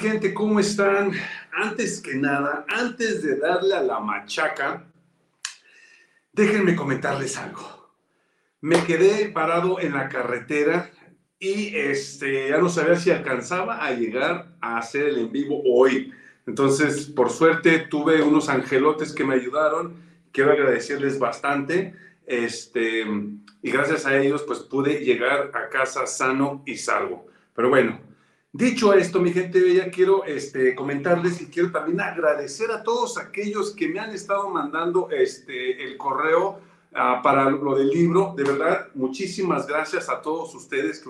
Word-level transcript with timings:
¿Qué 0.00 0.06
tal, 0.06 0.12
mi 0.12 0.18
gente? 0.20 0.34
¿Cómo 0.34 0.60
están? 0.60 1.12
Antes 1.52 2.00
que 2.00 2.14
nada, 2.14 2.64
antes 2.68 3.22
de 3.22 3.36
darle 3.36 3.74
a 3.74 3.82
la 3.82 4.00
machaca, 4.00 4.86
déjenme 6.32 6.74
comentarles 6.74 7.36
algo. 7.36 7.90
Me 8.60 8.82
quedé 8.84 9.28
parado 9.28 9.80
en 9.80 9.92
la 9.94 10.08
carretera 10.08 10.90
y 11.38 11.76
este, 11.76 12.48
ya 12.48 12.58
no 12.58 12.68
sabía 12.68 12.96
si 12.96 13.10
alcanzaba 13.10 13.84
a 13.84 13.92
llegar 13.92 14.56
a 14.60 14.78
hacer 14.78 15.08
el 15.08 15.18
en 15.18 15.32
vivo 15.32 15.62
hoy. 15.64 16.12
Entonces, 16.46 17.06
por 17.06 17.30
suerte, 17.30 17.80
tuve 17.80 18.22
unos 18.22 18.48
angelotes 18.48 19.12
que 19.12 19.24
me 19.24 19.34
ayudaron. 19.34 19.96
Quiero 20.32 20.52
agradecerles 20.52 21.18
bastante. 21.18 21.94
Este, 22.26 23.02
y 23.62 23.70
gracias 23.70 24.06
a 24.06 24.16
ellos, 24.16 24.44
pues 24.44 24.60
pude 24.60 25.04
llegar 25.04 25.50
a 25.54 25.68
casa 25.68 26.06
sano 26.06 26.62
y 26.64 26.76
salvo. 26.76 27.26
Pero 27.54 27.68
bueno, 27.68 28.09
Dicho 28.52 28.92
esto, 28.94 29.20
mi 29.20 29.32
gente 29.32 29.60
bella, 29.60 29.92
quiero 29.92 30.24
este, 30.24 30.74
comentarles 30.74 31.40
y 31.40 31.46
quiero 31.46 31.70
también 31.70 32.00
agradecer 32.00 32.72
a 32.72 32.82
todos 32.82 33.16
aquellos 33.16 33.70
que 33.76 33.88
me 33.88 34.00
han 34.00 34.10
estado 34.10 34.50
mandando 34.50 35.08
este, 35.10 35.84
el 35.84 35.96
correo 35.96 36.58
uh, 36.90 37.22
para 37.22 37.48
lo 37.48 37.76
del 37.76 37.90
libro. 37.90 38.34
De 38.36 38.42
verdad, 38.42 38.88
muchísimas 38.94 39.68
gracias 39.68 40.08
a 40.08 40.20
todos 40.20 40.52
ustedes, 40.56 41.00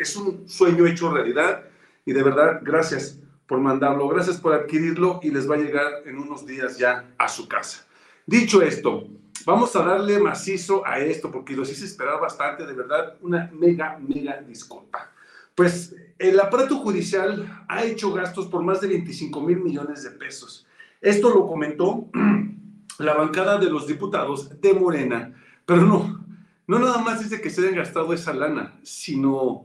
es 0.00 0.16
un 0.16 0.48
sueño 0.48 0.86
hecho 0.86 1.12
realidad 1.12 1.64
y 2.06 2.14
de 2.14 2.22
verdad, 2.22 2.60
gracias 2.62 3.18
por 3.46 3.60
mandarlo, 3.60 4.08
gracias 4.08 4.38
por 4.38 4.54
adquirirlo 4.54 5.20
y 5.22 5.30
les 5.30 5.50
va 5.50 5.56
a 5.56 5.58
llegar 5.58 6.02
en 6.06 6.16
unos 6.16 6.46
días 6.46 6.78
ya 6.78 7.12
a 7.18 7.28
su 7.28 7.46
casa. 7.46 7.86
Dicho 8.24 8.62
esto, 8.62 9.06
vamos 9.44 9.76
a 9.76 9.84
darle 9.84 10.18
macizo 10.18 10.86
a 10.86 10.98
esto 10.98 11.30
porque 11.30 11.54
los 11.54 11.70
hice 11.70 11.84
esperar 11.84 12.18
bastante, 12.18 12.64
de 12.64 12.72
verdad, 12.72 13.18
una 13.20 13.50
mega, 13.52 13.98
mega 13.98 14.40
disculpa. 14.40 15.10
Pues 15.54 15.94
el 16.20 16.38
aparato 16.38 16.76
judicial 16.76 17.64
ha 17.66 17.82
hecho 17.82 18.12
gastos 18.12 18.46
por 18.46 18.62
más 18.62 18.82
de 18.82 18.88
25 18.88 19.40
mil 19.40 19.58
millones 19.60 20.04
de 20.04 20.10
pesos. 20.10 20.66
Esto 21.00 21.30
lo 21.30 21.46
comentó 21.46 22.10
la 22.98 23.14
bancada 23.14 23.56
de 23.56 23.70
los 23.70 23.86
diputados 23.86 24.60
de 24.60 24.74
Morena, 24.74 25.34
pero 25.64 25.80
no, 25.80 26.26
no 26.66 26.78
nada 26.78 26.98
más 26.98 27.20
dice 27.20 27.40
que 27.40 27.48
se 27.48 27.62
hayan 27.62 27.76
gastado 27.76 28.12
esa 28.12 28.34
lana, 28.34 28.78
sino 28.82 29.64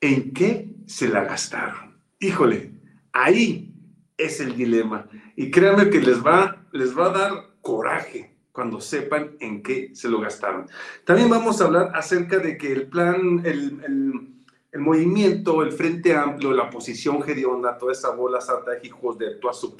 en 0.00 0.32
qué 0.32 0.72
se 0.86 1.08
la 1.08 1.24
gastaron. 1.24 1.98
Híjole, 2.20 2.72
ahí 3.12 3.74
es 4.16 4.38
el 4.38 4.56
dilema. 4.56 5.08
Y 5.34 5.50
créanme 5.50 5.90
que 5.90 6.00
les 6.00 6.24
va, 6.24 6.64
les 6.70 6.96
va 6.96 7.06
a 7.06 7.18
dar 7.18 7.32
coraje 7.60 8.36
cuando 8.52 8.80
sepan 8.80 9.32
en 9.40 9.64
qué 9.64 9.90
se 9.94 10.08
lo 10.08 10.20
gastaron. 10.20 10.68
También 11.04 11.28
vamos 11.28 11.60
a 11.60 11.64
hablar 11.64 11.90
acerca 11.94 12.38
de 12.38 12.56
que 12.56 12.72
el 12.72 12.86
plan, 12.86 13.42
el, 13.44 13.82
el 13.84 14.39
el 14.72 14.80
movimiento, 14.80 15.62
el 15.62 15.72
Frente 15.72 16.14
Amplio, 16.14 16.52
la 16.52 16.64
oposición 16.64 17.22
hedionda, 17.28 17.76
toda 17.78 17.92
esa 17.92 18.10
bola 18.10 18.40
santa 18.40 18.72
de 18.72 18.86
hijos 18.86 19.18
de 19.18 19.34
Tuazu, 19.36 19.76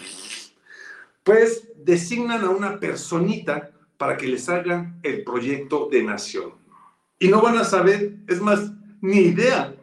pues 1.22 1.68
designan 1.76 2.44
a 2.44 2.50
una 2.50 2.80
personita 2.80 3.70
para 3.96 4.16
que 4.16 4.26
les 4.26 4.48
haga 4.48 4.94
el 5.02 5.22
proyecto 5.22 5.88
de 5.90 6.02
nación. 6.02 6.52
Y 7.18 7.28
no 7.28 7.40
van 7.42 7.58
a 7.58 7.64
saber, 7.64 8.16
es 8.26 8.40
más, 8.40 8.72
ni 9.00 9.18
idea 9.18 9.74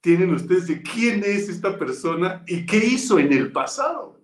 tienen 0.00 0.32
ustedes 0.34 0.66
de 0.66 0.82
quién 0.82 1.22
es 1.24 1.48
esta 1.48 1.78
persona 1.78 2.42
y 2.46 2.64
qué 2.64 2.78
hizo 2.78 3.18
en 3.18 3.32
el 3.32 3.52
pasado. 3.52 4.18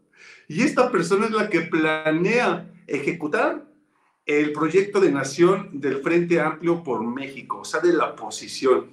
Y 0.49 0.63
esta 0.63 0.91
persona 0.91 1.27
es 1.27 1.33
la 1.33 1.51
que 1.51 1.63
planea 1.63 2.71
ejecutar 2.87 3.67
el 4.25 4.53
proyecto 4.53 5.01
de 5.01 5.13
nación 5.13 5.69
del 5.73 5.99
Frente 5.99 6.41
Amplio 6.41 6.83
por 6.83 7.05
México, 7.05 7.61
o 7.61 7.65
sea, 7.65 7.81
de 7.81 7.93
la 7.93 8.07
oposición. 8.07 8.91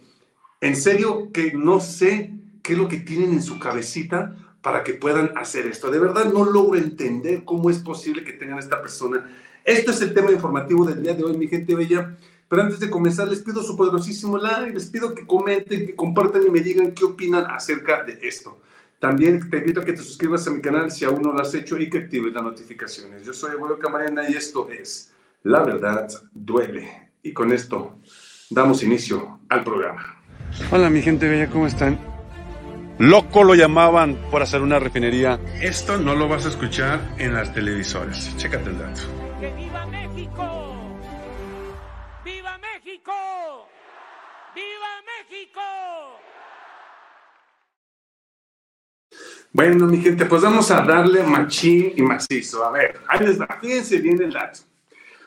En 0.64 0.78
serio 0.78 1.30
que 1.34 1.52
no 1.52 1.82
sé 1.82 2.32
qué 2.62 2.72
es 2.72 2.80
lo 2.80 2.88
que 2.88 2.96
tienen 2.96 3.34
en 3.34 3.44
su 3.44 3.60
cabecita 3.60 4.34
para 4.62 4.86
que 4.86 4.94
puedan 4.94 5.38
hacer 5.38 5.68
esto. 5.68 5.92
De 5.92 6.00
verdad 6.00 6.32
no 6.32 6.46
logro 6.46 6.80
entender 6.80 7.44
cómo 7.44 7.70
es 7.70 7.80
posible 7.80 8.24
que 8.24 8.32
tengan 8.32 8.60
esta 8.60 8.82
persona. 8.82 9.30
Esto 9.66 9.92
es 9.92 10.02
el 10.02 10.14
tema 10.14 10.32
informativo 10.32 10.86
del 10.86 11.04
día 11.04 11.16
de 11.16 11.24
hoy, 11.26 11.36
mi 11.36 11.50
gente 11.50 11.76
bella. 11.76 12.16
Pero 12.48 12.62
antes 12.62 12.80
de 12.80 12.90
comenzar, 12.90 13.28
les 13.28 13.42
pido 13.42 13.62
su 13.62 13.76
poderosísimo 13.76 14.38
like, 14.38 14.74
les 14.74 14.86
pido 14.86 15.14
que 15.14 15.28
comenten, 15.28 15.86
que 15.86 15.96
compartan 15.96 16.44
y 16.48 16.50
me 16.50 16.62
digan 16.62 16.94
qué 16.94 17.04
opinan 17.04 17.44
acerca 17.50 18.02
de 18.04 18.18
esto. 18.22 18.62
También 19.00 19.50
te 19.50 19.58
invito 19.58 19.82
a 19.82 19.84
que 19.84 19.92
te 19.92 20.02
suscribas 20.02 20.48
a 20.48 20.52
mi 20.52 20.62
canal 20.62 20.90
si 20.92 21.04
aún 21.04 21.22
no 21.22 21.34
lo 21.34 21.42
has 21.42 21.54
hecho 21.54 21.78
y 21.78 21.90
que 21.90 21.98
actives 21.98 22.34
las 22.34 22.44
notificaciones. 22.44 23.26
Yo 23.26 23.34
soy 23.34 23.52
Abuelo 23.52 23.78
Camarena 23.80 24.30
y 24.30 24.36
esto 24.36 24.70
es 24.70 25.12
La 25.44 25.62
Verdad 25.62 26.08
Duele. 26.32 27.12
Y 27.22 27.34
con 27.34 27.52
esto 27.52 27.98
damos 28.50 28.82
inicio 28.82 29.42
al 29.50 29.66
programa. 29.66 30.23
Hola 30.72 30.90
mi 30.90 31.02
gente 31.02 31.28
bella, 31.28 31.50
¿cómo 31.50 31.66
están? 31.66 32.00
Loco 33.00 33.44
lo 33.44 33.56
llamaban 33.56 34.16
por 34.30 34.44
hacer 34.44 34.62
una 34.62 34.78
refinería. 34.78 35.40
Esto 35.60 35.98
no 35.98 36.14
lo 36.16 36.28
vas 36.28 36.46
a 36.46 36.50
escuchar 36.50 37.02
en 37.18 37.34
las 37.34 37.54
televisoras. 37.54 38.36
Chécate 38.38 38.70
el 38.70 38.78
dato. 38.78 39.02
¡Que 39.40 39.52
viva 39.54 39.86
México! 39.88 41.00
¡Viva 42.24 42.58
México! 42.60 43.68
¡Viva 44.56 45.02
México! 45.28 45.62
Bueno, 49.52 49.88
mi 49.88 49.98
gente, 49.98 50.26
pues 50.26 50.44
vamos 50.44 50.70
a 50.70 50.82
darle 50.82 51.24
machín 51.24 51.94
y 51.96 52.02
macizo. 52.04 52.64
A 52.64 52.72
ver, 52.72 53.00
ahí 53.08 53.26
les 53.26 53.40
da. 53.40 53.48
Fíjense 53.60 53.98
bien 53.98 54.22
el 54.22 54.32
dato. 54.32 54.60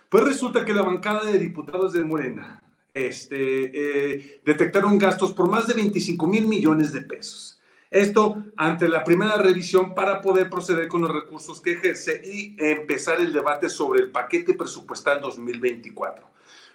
Pues 0.08 0.24
resulta 0.24 0.64
que 0.64 0.72
la 0.72 0.82
bancada 0.82 1.24
de 1.24 1.38
diputados 1.38 1.92
de 1.92 2.04
Morena 2.04 2.62
este, 2.96 3.34
eh, 3.74 4.40
detectaron 4.44 4.96
gastos 4.98 5.34
por 5.34 5.50
más 5.50 5.66
de 5.66 5.74
25 5.74 6.26
mil 6.26 6.46
millones 6.46 6.92
de 6.94 7.02
pesos. 7.02 7.60
Esto 7.90 8.42
ante 8.56 8.88
la 8.88 9.04
primera 9.04 9.36
revisión 9.36 9.94
para 9.94 10.22
poder 10.22 10.48
proceder 10.48 10.88
con 10.88 11.02
los 11.02 11.12
recursos 11.12 11.60
que 11.60 11.72
ejerce 11.72 12.22
y 12.24 12.56
empezar 12.58 13.20
el 13.20 13.32
debate 13.32 13.68
sobre 13.68 14.00
el 14.00 14.10
paquete 14.10 14.54
presupuestal 14.54 15.20
2024. 15.20 16.26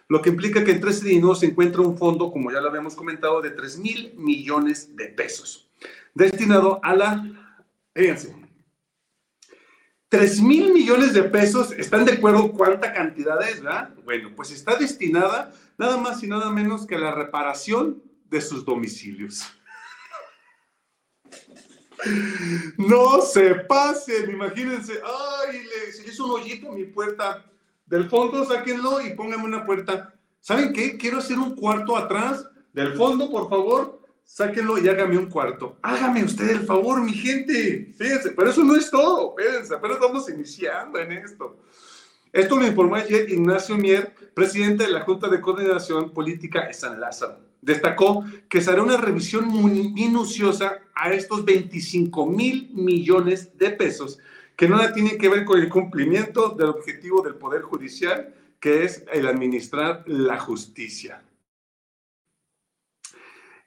Lo 0.08 0.22
que 0.22 0.30
implica 0.30 0.64
que 0.64 0.72
en 0.72 0.82
13 0.82 1.08
días 1.08 1.40
se 1.40 1.48
encuentra 1.48 1.82
un 1.82 1.98
fondo, 1.98 2.32
como 2.32 2.52
ya 2.52 2.62
lo 2.62 2.70
habíamos 2.70 2.96
comentado, 2.96 3.42
de 3.42 3.52
3 3.52 3.80
mil 3.80 4.14
millones 4.18 4.96
de 4.96 5.08
pesos, 5.08 5.70
destinado 6.14 6.80
a 6.84 6.96
la, 6.96 7.66
fíjense, 7.96 8.36
3 10.12 10.42
mil 10.42 10.74
millones 10.74 11.14
de 11.14 11.24
pesos, 11.24 11.72
¿están 11.72 12.04
de 12.04 12.12
acuerdo 12.12 12.52
cuánta 12.52 12.92
cantidad 12.92 13.42
es, 13.48 13.64
verdad? 13.64 13.92
Bueno, 14.04 14.32
pues 14.36 14.52
está 14.52 14.76
destinada 14.76 15.54
nada 15.78 15.96
más 15.96 16.22
y 16.22 16.28
nada 16.28 16.50
menos 16.50 16.86
que 16.86 16.96
a 16.96 17.00
la 17.00 17.16
reparación 17.16 18.04
de 18.30 18.42
sus 18.42 18.66
domicilios. 18.66 19.44
No 22.78 23.22
se 23.22 23.54
pasen, 23.54 24.32
imagínense, 24.32 25.00
ay, 25.06 25.62
le, 25.62 25.92
se 25.92 26.10
hizo 26.10 26.26
un 26.26 26.32
hoyito 26.32 26.72
mi 26.72 26.86
puerta. 26.86 27.46
Del 27.86 28.10
fondo, 28.10 28.44
sáquenlo 28.44 29.06
y 29.06 29.14
pónganme 29.14 29.46
una 29.46 29.64
puerta. 29.64 30.12
¿Saben 30.40 30.74
qué? 30.74 30.98
Quiero 30.98 31.20
hacer 31.20 31.38
un 31.38 31.56
cuarto 31.56 31.96
atrás. 31.96 32.44
Del 32.74 32.96
fondo, 32.96 33.30
por 33.30 33.48
favor, 33.48 34.01
sáquenlo 34.24 34.78
y 34.78 34.88
hágame 34.88 35.18
un 35.18 35.28
cuarto. 35.28 35.78
Hágame 35.82 36.24
usted 36.24 36.50
el 36.50 36.62
favor, 36.62 37.02
mi 37.02 37.14
gente. 37.14 37.94
Fíjense, 37.98 38.32
pero 38.32 38.50
eso 38.50 38.64
no 38.64 38.76
es 38.76 38.90
todo. 38.90 39.36
Fíjense, 39.38 39.76
apenas 39.76 39.98
estamos 39.98 40.30
iniciando 40.30 41.00
en 41.00 41.12
esto. 41.12 41.58
Esto 42.32 42.58
lo 42.58 42.66
informó 42.66 42.96
ayer 42.96 43.30
Ignacio 43.30 43.78
Mier, 43.78 44.14
presidente 44.34 44.86
de 44.86 44.92
la 44.92 45.02
Junta 45.02 45.28
de 45.28 45.42
Coordinación 45.42 46.12
Política 46.12 46.66
de 46.66 46.74
San 46.74 47.00
Lázaro. 47.00 47.40
Destacó 47.62 48.26
que 48.50 48.62
se 48.62 48.72
hará 48.72 48.82
una 48.82 48.98
revisión 48.98 49.52
minuciosa 49.94 50.80
a 50.96 51.12
estos 51.12 51.44
25 51.44 52.26
mil 52.26 52.70
millones 52.74 53.58
de 53.58 53.72
pesos 53.72 54.18
que 54.56 54.70
nada 54.70 54.94
tienen 54.94 55.18
que 55.18 55.28
ver 55.28 55.44
con 55.44 55.60
el 55.60 55.70
cumplimiento 55.70 56.50
del 56.50 56.70
objetivo 56.70 57.22
del 57.22 57.36
Poder 57.36 57.64
Judicial, 57.64 58.34
que 58.60 58.84
es 58.84 59.04
el 59.12 59.28
administrar 59.28 60.04
la 60.08 60.40
justicia. 60.40 61.22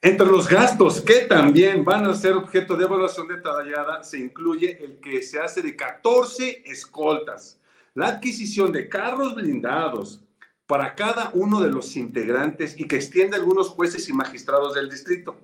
Entre 0.05 0.27
los 0.27 0.47
gastos 0.47 1.01
que 1.01 1.21
también 1.21 1.83
van 1.83 2.05
a 2.05 2.13
ser 2.13 2.33
objeto 2.33 2.77
de 2.77 2.85
evaluación 2.85 3.27
detallada 3.27 4.03
se 4.03 4.19
incluye 4.19 4.77
el 4.85 4.99
que 4.99 5.23
se 5.23 5.39
hace 5.39 5.63
de 5.63 5.75
14 5.75 6.61
escoltas, 6.63 7.59
la 7.95 8.09
adquisición 8.09 8.71
de 8.71 8.87
carros 8.87 9.33
blindados 9.33 10.23
para 10.67 10.93
cada 10.93 11.31
uno 11.33 11.59
de 11.59 11.71
los 11.71 11.95
integrantes 11.95 12.79
y 12.79 12.87
que 12.87 12.97
extiende 12.97 13.35
a 13.35 13.39
algunos 13.39 13.69
jueces 13.69 14.07
y 14.07 14.13
magistrados 14.13 14.75
del 14.75 14.91
distrito. 14.91 15.37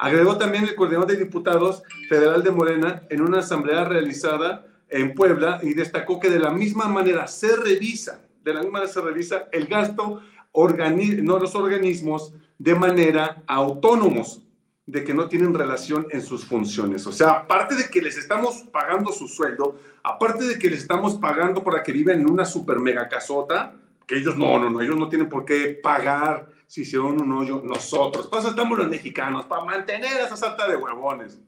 Agregó 0.00 0.36
también 0.36 0.64
el 0.64 0.74
coordinador 0.74 1.06
de 1.06 1.16
diputados 1.16 1.84
federal 2.08 2.42
de 2.42 2.50
Morena 2.50 3.02
en 3.10 3.22
una 3.22 3.38
asamblea 3.38 3.84
realizada 3.84 4.66
en 4.88 5.14
Puebla 5.14 5.60
y 5.62 5.74
destacó 5.74 6.18
que 6.18 6.30
de 6.30 6.40
la 6.40 6.50
misma 6.50 6.88
manera 6.88 7.28
se 7.28 7.54
revisa, 7.54 8.24
de 8.42 8.54
la 8.54 8.62
misma 8.62 8.80
manera 8.80 8.92
se 8.92 9.02
revisa 9.02 9.46
el 9.52 9.68
gasto, 9.68 10.20
no 10.52 11.38
los 11.38 11.54
organismos 11.54 12.34
de 12.60 12.74
manera 12.74 13.42
autónomos, 13.46 14.42
de 14.84 15.02
que 15.02 15.14
no 15.14 15.28
tienen 15.28 15.54
relación 15.54 16.06
en 16.10 16.20
sus 16.20 16.44
funciones. 16.44 17.06
O 17.06 17.12
sea, 17.12 17.30
aparte 17.30 17.74
de 17.74 17.88
que 17.88 18.02
les 18.02 18.18
estamos 18.18 18.64
pagando 18.70 19.12
su 19.12 19.28
sueldo, 19.28 19.78
aparte 20.02 20.44
de 20.44 20.58
que 20.58 20.68
les 20.68 20.80
estamos 20.80 21.14
pagando 21.14 21.64
para 21.64 21.82
que 21.82 21.90
vivan 21.90 22.20
en 22.20 22.30
una 22.30 22.44
super 22.44 22.78
mega 22.78 23.08
casota, 23.08 23.72
que 24.06 24.18
ellos 24.18 24.36
no, 24.36 24.58
no, 24.58 24.68
no, 24.68 24.82
ellos 24.82 24.98
no 24.98 25.08
tienen 25.08 25.30
por 25.30 25.46
qué 25.46 25.80
pagar 25.82 26.48
si 26.66 26.82
hicieron 26.82 27.22
un 27.22 27.32
hoyo 27.32 27.62
nosotros. 27.64 28.26
Para 28.26 28.46
estamos 28.46 28.78
los 28.78 28.88
mexicanos, 28.88 29.46
para 29.46 29.64
mantener 29.64 30.20
esa 30.20 30.36
salta 30.36 30.68
de 30.68 30.76
huevones. 30.76 31.40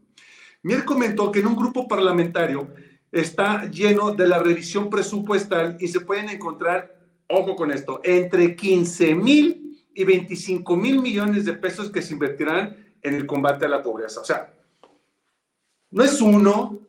Mier 0.62 0.86
comentó 0.86 1.30
que 1.30 1.40
en 1.40 1.48
un 1.48 1.56
grupo 1.56 1.86
parlamentario 1.86 2.68
está 3.10 3.66
lleno 3.66 4.12
de 4.12 4.28
la 4.28 4.38
revisión 4.38 4.88
presupuestal 4.88 5.76
y 5.78 5.88
se 5.88 6.00
pueden 6.00 6.30
encontrar, 6.30 6.96
ojo 7.28 7.54
con 7.54 7.70
esto, 7.70 8.00
entre 8.02 8.56
15 8.56 9.14
mil 9.14 9.61
y 9.94 10.04
25 10.04 10.76
mil 10.76 11.00
millones 11.00 11.44
de 11.44 11.54
pesos 11.54 11.90
que 11.90 12.02
se 12.02 12.14
invertirán 12.14 12.94
en 13.02 13.14
el 13.14 13.26
combate 13.26 13.66
a 13.66 13.68
la 13.68 13.82
pobreza. 13.82 14.20
O 14.20 14.24
sea, 14.24 14.52
no 15.90 16.04
es 16.04 16.20
uno, 16.20 16.80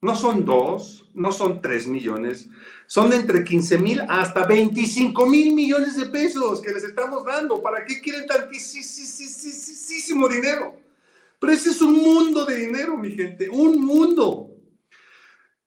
no 0.00 0.16
son 0.16 0.44
dos, 0.44 1.10
no 1.14 1.32
son 1.32 1.60
tres 1.60 1.86
millones, 1.86 2.48
son 2.86 3.10
de 3.10 3.16
entre 3.16 3.44
15 3.44 3.78
mil 3.78 4.00
hasta 4.08 4.46
25 4.46 5.26
mil 5.26 5.54
millones 5.54 5.96
de 5.96 6.06
pesos 6.06 6.60
que 6.60 6.72
les 6.72 6.84
estamos 6.84 7.24
dando. 7.24 7.62
¿Para 7.62 7.84
qué 7.84 8.00
quieren 8.00 8.26
tantísimo 8.26 8.68
dinero? 10.28 10.76
Pero 11.38 11.52
ese 11.52 11.70
es 11.70 11.82
un 11.82 11.94
mundo 11.94 12.44
de 12.44 12.56
dinero, 12.56 12.96
mi 12.96 13.10
gente, 13.12 13.48
un 13.48 13.80
mundo. 13.80 14.48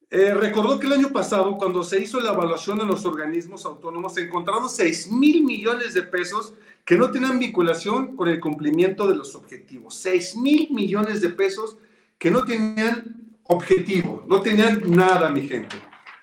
Eh, 0.10 0.34
recordó 0.34 0.80
que 0.80 0.88
el 0.88 0.94
año 0.94 1.10
pasado, 1.12 1.58
cuando 1.58 1.84
se 1.84 2.00
hizo 2.00 2.22
la 2.22 2.32
evaluación 2.32 2.78
de 2.78 2.86
los 2.86 3.06
organismos 3.06 3.66
autónomos, 3.66 4.14
se 4.14 4.22
encontraron 4.22 4.70
6 4.70 5.12
mil 5.12 5.44
millones 5.44 5.94
de 5.94 6.04
pesos 6.04 6.54
que 6.86 6.96
no 6.96 7.10
tenían 7.10 7.40
vinculación 7.40 8.16
con 8.16 8.30
el 8.30 8.40
cumplimiento 8.40 9.08
de 9.08 9.16
los 9.16 9.34
objetivos. 9.36 9.96
6 9.96 10.38
mil 10.38 10.70
millones 10.72 11.20
de 11.20 11.30
pesos 11.30 11.78
que 12.20 12.30
no 12.30 12.46
tenían 12.46 13.34
objetivo, 13.44 14.24
no 14.28 14.42
tenían 14.42 14.82
nada, 14.92 15.30
mi 15.30 15.48
gente. 15.48 15.76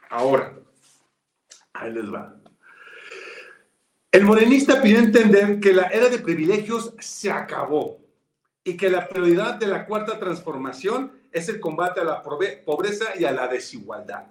Ahora, 0.09 0.55
ahí 1.73 1.93
les 1.93 2.13
va. 2.13 2.37
El 4.13 4.25
morenista 4.25 4.81
pidió 4.81 4.99
entender 4.99 5.59
que 5.59 5.73
la 5.73 5.89
era 5.89 6.09
de 6.09 6.19
privilegios 6.19 6.95
se 7.01 7.31
acabó 7.31 7.99
y 8.63 8.77
que 8.77 8.89
la 8.89 9.09
prioridad 9.09 9.55
de 9.55 9.67
la 9.67 9.85
cuarta 9.87 10.19
transformación 10.19 11.13
es 11.33 11.49
el 11.49 11.59
combate 11.59 12.01
a 12.01 12.05
la 12.05 12.23
pobreza 12.23 13.07
y 13.19 13.25
a 13.25 13.33
la 13.33 13.49
desigualdad. 13.49 14.27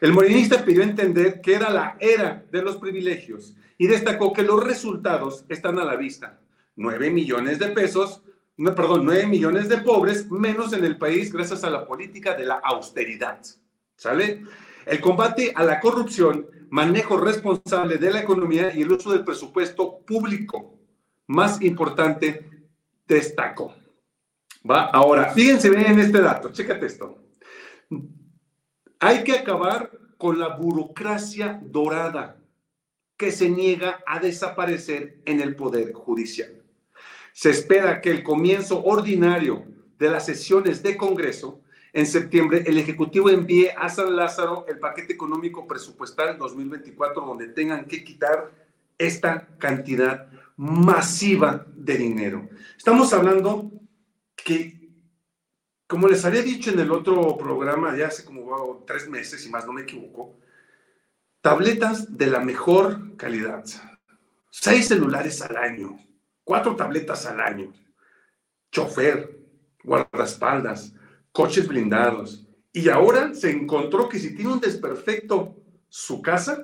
El 0.00 0.12
morenista 0.12 0.64
pidió 0.64 0.82
entender 0.82 1.40
que 1.40 1.54
era 1.54 1.70
la 1.70 1.96
era 2.00 2.44
de 2.50 2.62
los 2.62 2.76
privilegios 2.76 3.54
y 3.78 3.86
destacó 3.86 4.32
que 4.32 4.42
los 4.42 4.62
resultados 4.62 5.44
están 5.48 5.78
a 5.78 5.84
la 5.84 5.96
vista. 5.96 6.40
9 6.76 7.10
millones 7.10 7.58
de 7.58 7.68
pesos, 7.68 8.22
no, 8.56 8.74
perdón, 8.74 9.04
9 9.04 9.26
millones 9.26 9.68
de 9.68 9.78
pobres 9.78 10.30
menos 10.30 10.72
en 10.72 10.84
el 10.84 10.98
país 10.98 11.32
gracias 11.32 11.64
a 11.64 11.70
la 11.70 11.86
política 11.86 12.34
de 12.34 12.46
la 12.46 12.56
austeridad. 12.56 13.40
¿Sale? 13.96 14.42
El 14.86 15.00
combate 15.00 15.52
a 15.54 15.62
la 15.62 15.80
corrupción, 15.80 16.46
manejo 16.70 17.18
responsable 17.18 17.98
de 17.98 18.10
la 18.10 18.20
economía 18.20 18.74
y 18.74 18.82
el 18.82 18.92
uso 18.92 19.12
del 19.12 19.24
presupuesto 19.24 19.98
público. 20.00 20.78
Más 21.26 21.60
importante, 21.62 22.48
destacó. 23.06 23.74
¿Va? 24.68 24.84
Ahora, 24.86 25.30
fíjense 25.32 25.70
bien 25.70 25.86
en 25.86 26.00
este 26.00 26.20
dato, 26.20 26.50
chécate 26.50 26.86
esto. 26.86 27.18
Hay 29.00 29.24
que 29.24 29.32
acabar 29.32 29.90
con 30.18 30.38
la 30.38 30.56
burocracia 30.56 31.58
dorada 31.62 32.36
que 33.16 33.32
se 33.32 33.48
niega 33.48 34.00
a 34.06 34.20
desaparecer 34.20 35.20
en 35.24 35.40
el 35.40 35.56
Poder 35.56 35.94
Judicial. 35.94 36.62
Se 37.32 37.50
espera 37.50 38.02
que 38.02 38.10
el 38.10 38.22
comienzo 38.22 38.84
ordinario 38.84 39.64
de 39.98 40.10
las 40.10 40.26
sesiones 40.26 40.82
de 40.82 40.96
Congreso, 40.96 41.60
en 41.92 42.06
septiembre, 42.06 42.64
el 42.66 42.78
Ejecutivo 42.78 43.30
envíe 43.30 43.68
a 43.76 43.88
San 43.88 44.14
Lázaro 44.14 44.66
el 44.68 44.78
paquete 44.78 45.14
económico 45.14 45.66
presupuestal 45.66 46.36
2024, 46.38 47.24
donde 47.24 47.48
tengan 47.48 47.86
que 47.86 48.04
quitar 48.04 48.50
esta 48.98 49.48
cantidad 49.58 50.28
masiva 50.56 51.66
de 51.74 51.96
dinero. 51.96 52.48
Estamos 52.76 53.12
hablando 53.14 53.70
que, 54.36 54.79
como 55.90 56.06
les 56.06 56.24
había 56.24 56.42
dicho 56.42 56.70
en 56.70 56.78
el 56.78 56.92
otro 56.92 57.36
programa, 57.36 57.96
ya 57.96 58.06
hace 58.06 58.24
como 58.24 58.84
tres 58.86 59.08
meses, 59.08 59.44
y 59.44 59.50
más 59.50 59.66
no 59.66 59.72
me 59.72 59.82
equivoco, 59.82 60.38
tabletas 61.40 62.16
de 62.16 62.28
la 62.28 62.38
mejor 62.38 63.16
calidad. 63.16 63.64
Seis 64.50 64.86
celulares 64.86 65.42
al 65.42 65.56
año, 65.56 65.98
cuatro 66.44 66.76
tabletas 66.76 67.26
al 67.26 67.40
año, 67.40 67.72
chofer, 68.70 69.36
guardaespaldas, 69.82 70.94
coches 71.32 71.66
blindados. 71.66 72.46
Y 72.72 72.88
ahora 72.88 73.34
se 73.34 73.50
encontró 73.50 74.08
que 74.08 74.20
si 74.20 74.36
tiene 74.36 74.52
un 74.52 74.60
desperfecto 74.60 75.56
su 75.88 76.22
casa, 76.22 76.62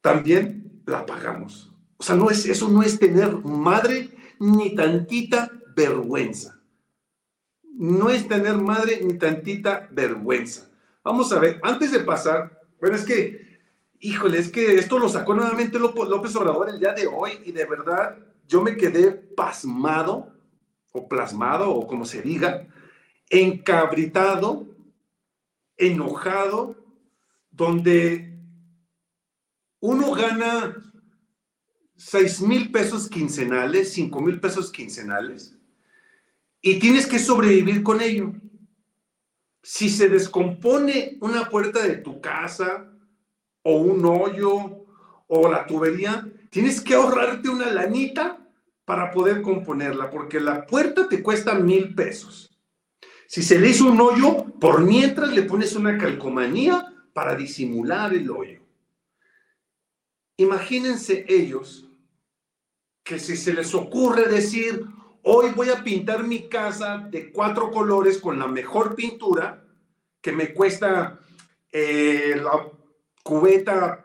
también 0.00 0.82
la 0.86 1.06
pagamos. 1.06 1.72
O 1.96 2.02
sea, 2.02 2.16
no 2.16 2.30
es, 2.30 2.46
eso 2.46 2.68
no 2.68 2.82
es 2.82 2.98
tener 2.98 3.32
madre 3.44 4.10
ni 4.40 4.74
tantita 4.74 5.52
vergüenza 5.76 6.57
no 7.74 8.10
es 8.10 8.26
tener 8.26 8.56
madre 8.56 9.00
ni 9.02 9.14
tantita 9.14 9.88
vergüenza. 9.90 10.70
Vamos 11.04 11.32
a 11.32 11.38
ver, 11.38 11.60
antes 11.62 11.92
de 11.92 12.00
pasar, 12.00 12.60
bueno, 12.80 12.96
es 12.96 13.04
que, 13.04 13.60
híjole, 14.00 14.38
es 14.38 14.50
que 14.50 14.74
esto 14.74 14.98
lo 14.98 15.08
sacó 15.08 15.34
nuevamente 15.34 15.78
López 15.78 16.34
Obrador 16.36 16.70
el 16.70 16.78
día 16.78 16.92
de 16.92 17.06
hoy 17.06 17.40
y 17.44 17.52
de 17.52 17.64
verdad 17.64 18.18
yo 18.46 18.62
me 18.62 18.76
quedé 18.76 19.12
pasmado 19.12 20.32
o 20.92 21.08
plasmado 21.08 21.70
o 21.70 21.86
como 21.86 22.04
se 22.04 22.22
diga, 22.22 22.66
encabritado, 23.30 24.66
enojado, 25.76 26.76
donde 27.50 28.38
uno 29.80 30.12
gana 30.12 30.76
6 31.96 32.42
mil 32.42 32.70
pesos 32.70 33.08
quincenales, 33.08 33.92
5 33.92 34.20
mil 34.20 34.40
pesos 34.40 34.70
quincenales, 34.70 35.57
y 36.60 36.78
tienes 36.78 37.06
que 37.06 37.18
sobrevivir 37.18 37.82
con 37.82 38.00
ello. 38.00 38.32
Si 39.62 39.90
se 39.90 40.08
descompone 40.08 41.18
una 41.20 41.48
puerta 41.48 41.82
de 41.82 41.96
tu 41.96 42.20
casa 42.20 42.92
o 43.62 43.76
un 43.76 44.04
hoyo 44.04 44.86
o 45.26 45.50
la 45.50 45.66
tubería, 45.66 46.26
tienes 46.50 46.80
que 46.80 46.94
ahorrarte 46.94 47.48
una 47.48 47.70
lanita 47.70 48.38
para 48.84 49.10
poder 49.10 49.42
componerla, 49.42 50.10
porque 50.10 50.40
la 50.40 50.64
puerta 50.66 51.08
te 51.08 51.22
cuesta 51.22 51.54
mil 51.54 51.94
pesos. 51.94 52.58
Si 53.26 53.42
se 53.42 53.58
le 53.58 53.68
hizo 53.68 53.84
un 53.84 54.00
hoyo, 54.00 54.46
por 54.58 54.82
mientras 54.82 55.30
le 55.32 55.42
pones 55.42 55.76
una 55.76 55.98
calcomanía 55.98 56.94
para 57.12 57.34
disimular 57.34 58.14
el 58.14 58.30
hoyo. 58.30 58.62
Imagínense 60.38 61.26
ellos 61.28 61.86
que 63.04 63.18
si 63.18 63.36
se 63.36 63.52
les 63.52 63.74
ocurre 63.74 64.28
decir, 64.28 64.86
Hoy 65.22 65.50
voy 65.54 65.68
a 65.70 65.82
pintar 65.82 66.24
mi 66.24 66.48
casa 66.48 67.06
de 67.10 67.32
cuatro 67.32 67.70
colores 67.70 68.18
con 68.18 68.38
la 68.38 68.46
mejor 68.46 68.94
pintura, 68.94 69.64
que 70.20 70.32
me 70.32 70.54
cuesta 70.54 71.20
eh, 71.72 72.40
la 72.42 72.70
cubeta 73.22 74.04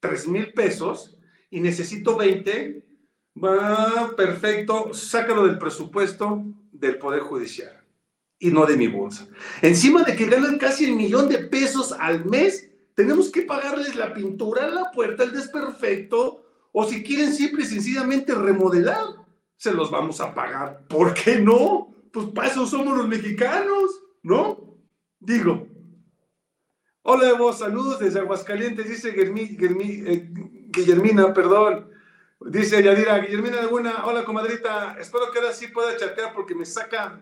tres 0.00 0.26
mil 0.26 0.52
pesos 0.52 1.16
y 1.50 1.60
necesito 1.60 2.16
20. 2.16 2.82
Va, 3.42 4.12
perfecto, 4.16 4.94
sácalo 4.94 5.46
del 5.46 5.58
presupuesto 5.58 6.44
del 6.72 6.98
Poder 6.98 7.20
Judicial 7.20 7.82
y 8.38 8.50
no 8.50 8.64
de 8.66 8.76
mi 8.76 8.86
bolsa. 8.86 9.26
Encima 9.60 10.02
de 10.02 10.16
que 10.16 10.26
ganan 10.26 10.58
casi 10.58 10.84
el 10.84 10.94
millón 10.94 11.28
de 11.28 11.38
pesos 11.38 11.92
al 11.92 12.24
mes, 12.24 12.70
tenemos 12.94 13.30
que 13.30 13.42
pagarles 13.42 13.96
la 13.96 14.14
pintura, 14.14 14.68
la 14.68 14.90
puerta, 14.92 15.24
el 15.24 15.32
desperfecto, 15.32 16.44
o 16.72 16.84
si 16.84 17.02
quieren 17.02 17.32
simple 17.32 17.64
y 17.64 17.66
sencillamente 17.66 18.34
remodelar 18.34 19.23
se 19.56 19.72
los 19.72 19.90
vamos 19.90 20.20
a 20.20 20.34
pagar. 20.34 20.86
¿Por 20.88 21.14
qué 21.14 21.40
no? 21.40 21.94
Pues 22.12 22.26
para 22.26 22.48
eso 22.48 22.66
somos 22.66 22.96
los 22.96 23.08
mexicanos, 23.08 24.02
¿no? 24.22 24.76
Digo. 25.18 25.68
Hola 27.02 27.28
Evo, 27.28 27.52
saludos 27.52 27.98
desde 27.98 28.20
Aguascalientes, 28.20 28.88
dice 28.88 29.10
eh, 29.10 30.30
Guillermina, 30.70 31.34
perdón. 31.34 31.90
Dice 32.40 32.82
Yadira, 32.82 33.18
Guillermina 33.18 33.60
alguna, 33.60 34.04
hola 34.06 34.24
comadrita, 34.24 34.96
espero 34.98 35.30
que 35.30 35.38
ahora 35.38 35.52
sí 35.52 35.68
pueda 35.68 35.96
chatear 35.96 36.32
porque 36.32 36.54
me 36.54 36.64
saca, 36.64 37.20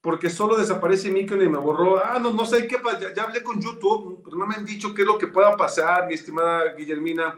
porque 0.00 0.30
solo 0.30 0.56
desaparece 0.56 1.10
mi 1.10 1.20
icono 1.20 1.42
y 1.42 1.48
me 1.48 1.58
borró. 1.58 2.04
Ah, 2.04 2.18
no, 2.20 2.32
no 2.32 2.44
sé 2.44 2.66
qué 2.66 2.76
ya, 3.00 3.14
ya, 3.14 3.22
hablé 3.22 3.42
con 3.42 3.60
YouTube, 3.60 4.22
pero 4.24 4.36
no 4.36 4.46
me 4.46 4.54
han 4.54 4.64
dicho 4.64 4.92
qué 4.94 5.02
es 5.02 5.08
lo 5.08 5.18
que 5.18 5.28
pueda 5.28 5.56
pasar, 5.56 6.06
mi 6.06 6.14
estimada 6.14 6.74
Guillermina. 6.74 7.36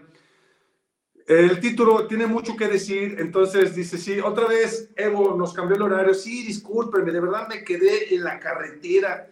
El 1.26 1.59
título 1.59 2.06
tiene 2.06 2.26
mucho 2.26 2.56
que 2.56 2.68
decir, 2.68 3.16
entonces 3.18 3.75
dice, 3.75 3.99
sí, 3.99 4.21
otra 4.21 4.47
vez 4.47 4.90
Evo 4.95 5.35
nos 5.37 5.52
cambió 5.52 5.75
el 5.75 5.83
horario, 5.83 6.14
sí, 6.14 6.45
discúlpenme, 6.47 7.11
de 7.11 7.21
verdad 7.21 7.49
me 7.49 7.64
quedé 7.64 8.14
en 8.14 8.23
la 8.23 8.38
carretera 8.38 9.28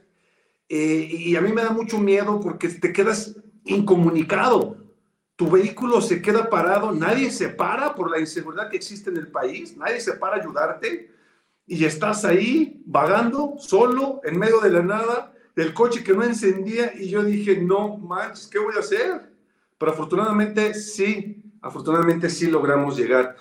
eh, 0.68 1.08
y 1.08 1.36
a 1.36 1.40
mí 1.40 1.52
me 1.52 1.62
da 1.62 1.70
mucho 1.70 1.98
miedo 1.98 2.40
porque 2.40 2.68
te 2.68 2.92
quedas 2.92 3.36
incomunicado, 3.64 4.76
tu 5.36 5.48
vehículo 5.48 6.00
se 6.00 6.20
queda 6.20 6.50
parado, 6.50 6.90
nadie 6.90 7.30
se 7.30 7.48
para 7.48 7.94
por 7.94 8.10
la 8.10 8.18
inseguridad 8.18 8.70
que 8.70 8.76
existe 8.76 9.10
en 9.10 9.18
el 9.18 9.28
país, 9.28 9.76
nadie 9.76 10.00
se 10.00 10.14
para 10.14 10.38
ayudarte 10.38 11.12
y 11.64 11.84
estás 11.84 12.24
ahí 12.24 12.82
vagando 12.86 13.54
solo 13.58 14.20
en 14.24 14.36
medio 14.36 14.60
de 14.60 14.70
la 14.70 14.82
nada, 14.82 15.32
del 15.54 15.72
coche 15.72 16.02
que 16.02 16.12
no 16.12 16.24
encendía 16.24 16.92
y 16.92 17.08
yo 17.08 17.22
dije, 17.22 17.56
no 17.56 17.98
manches, 17.98 18.48
¿qué 18.48 18.58
voy 18.58 18.74
a 18.74 18.80
hacer? 18.80 19.32
Pero 19.78 19.92
afortunadamente 19.92 20.74
sí, 20.74 21.43
afortunadamente 21.64 22.28
sí 22.28 22.46
logramos 22.46 22.96
llegar. 22.96 23.36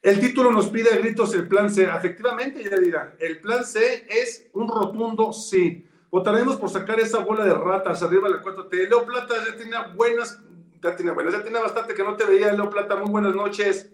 El 0.00 0.20
título 0.20 0.52
nos 0.52 0.68
pide 0.68 0.96
gritos 0.98 1.34
el 1.34 1.48
plan 1.48 1.68
C. 1.68 1.82
Efectivamente, 1.84 2.62
ya 2.62 2.76
dirá, 2.76 3.16
el 3.18 3.40
plan 3.40 3.64
C 3.64 4.06
es 4.08 4.46
un 4.52 4.68
rotundo 4.68 5.32
sí. 5.32 5.84
Votaremos 6.10 6.56
por 6.56 6.70
sacar 6.70 7.00
esa 7.00 7.18
bola 7.18 7.44
de 7.44 7.52
ratas 7.52 8.02
arriba 8.02 8.28
de 8.28 8.36
la 8.36 8.42
4T. 8.42 8.88
Leo 8.88 9.04
Plata 9.04 9.34
ya 9.44 9.56
tiene 9.56 9.76
buenas, 9.96 10.40
ya 10.80 10.94
tiene 10.94 11.10
buenas, 11.10 11.34
ya 11.34 11.42
tiene 11.42 11.60
bastante 11.60 11.92
que 11.92 12.04
no 12.04 12.16
te 12.16 12.24
veía, 12.24 12.52
Leo 12.52 12.70
Plata. 12.70 12.94
Muy 12.96 13.10
buenas 13.10 13.34
noches. 13.34 13.90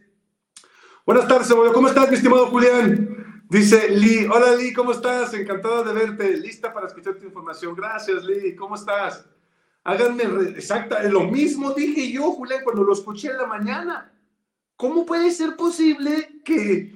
Buenas 1.07 1.27
tardes, 1.27 1.53
¿Cómo 1.73 1.89
estás, 1.89 2.11
mi 2.11 2.17
estimado 2.17 2.47
Julián? 2.47 3.43
Dice 3.49 3.89
Lee. 3.89 4.29
Hola, 4.31 4.55
Lee, 4.55 4.73
¿cómo 4.73 4.93
estás? 4.93 5.33
Encantado 5.35 5.83
de 5.83 5.95
verte. 5.95 6.37
Lista 6.37 6.73
para 6.73 6.87
escuchar 6.87 7.15
tu 7.15 7.25
información. 7.25 7.75
Gracias, 7.75 8.23
Lee. 8.23 8.55
¿Cómo 8.55 8.75
estás? 8.75 9.27
Háganme 9.85 10.25
exacta. 10.57 11.03
Lo 11.05 11.25
mismo 11.25 11.73
dije 11.73 12.13
yo, 12.13 12.33
Julián, 12.33 12.63
cuando 12.65 12.85
lo 12.85 12.93
escuché 12.93 13.31
en 13.31 13.39
la 13.39 13.47
mañana. 13.47 14.13
¿Cómo 14.77 15.05
puede 15.07 15.31
ser 15.31 15.57
posible 15.57 16.41
que, 16.45 16.95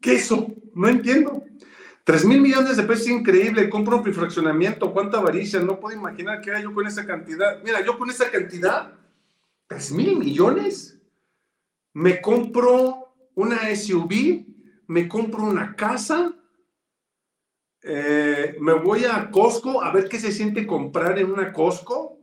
que 0.00 0.14
eso? 0.14 0.46
No 0.74 0.88
entiendo. 0.88 1.44
Tres 2.04 2.24
mil 2.24 2.40
millones 2.40 2.76
de 2.76 2.82
pesos, 2.82 3.08
increíble. 3.08 3.70
Compro 3.70 3.98
un 3.98 4.14
fraccionamiento. 4.14 4.92
¿Cuánta 4.92 5.18
avaricia? 5.18 5.60
No 5.60 5.78
puedo 5.78 5.96
imaginar 5.96 6.40
qué 6.40 6.50
era 6.50 6.60
yo 6.60 6.74
con 6.74 6.86
esa 6.86 7.06
cantidad. 7.06 7.62
Mira, 7.62 7.84
yo 7.84 7.96
con 7.96 8.10
esa 8.10 8.30
cantidad, 8.30 8.92
tres 9.68 9.92
mil 9.92 10.18
millones, 10.18 10.98
me 11.92 12.20
compro 12.20 13.14
una 13.34 13.74
SUV, 13.74 14.44
me 14.88 15.08
compro 15.08 15.44
una 15.44 15.76
casa, 15.76 16.34
eh, 17.82 18.56
me 18.60 18.74
voy 18.74 19.04
a 19.04 19.30
Costco 19.30 19.82
a 19.82 19.92
ver 19.92 20.08
qué 20.08 20.20
se 20.20 20.30
siente 20.30 20.66
comprar 20.66 21.18
en 21.18 21.30
una 21.30 21.52
Costco. 21.52 22.18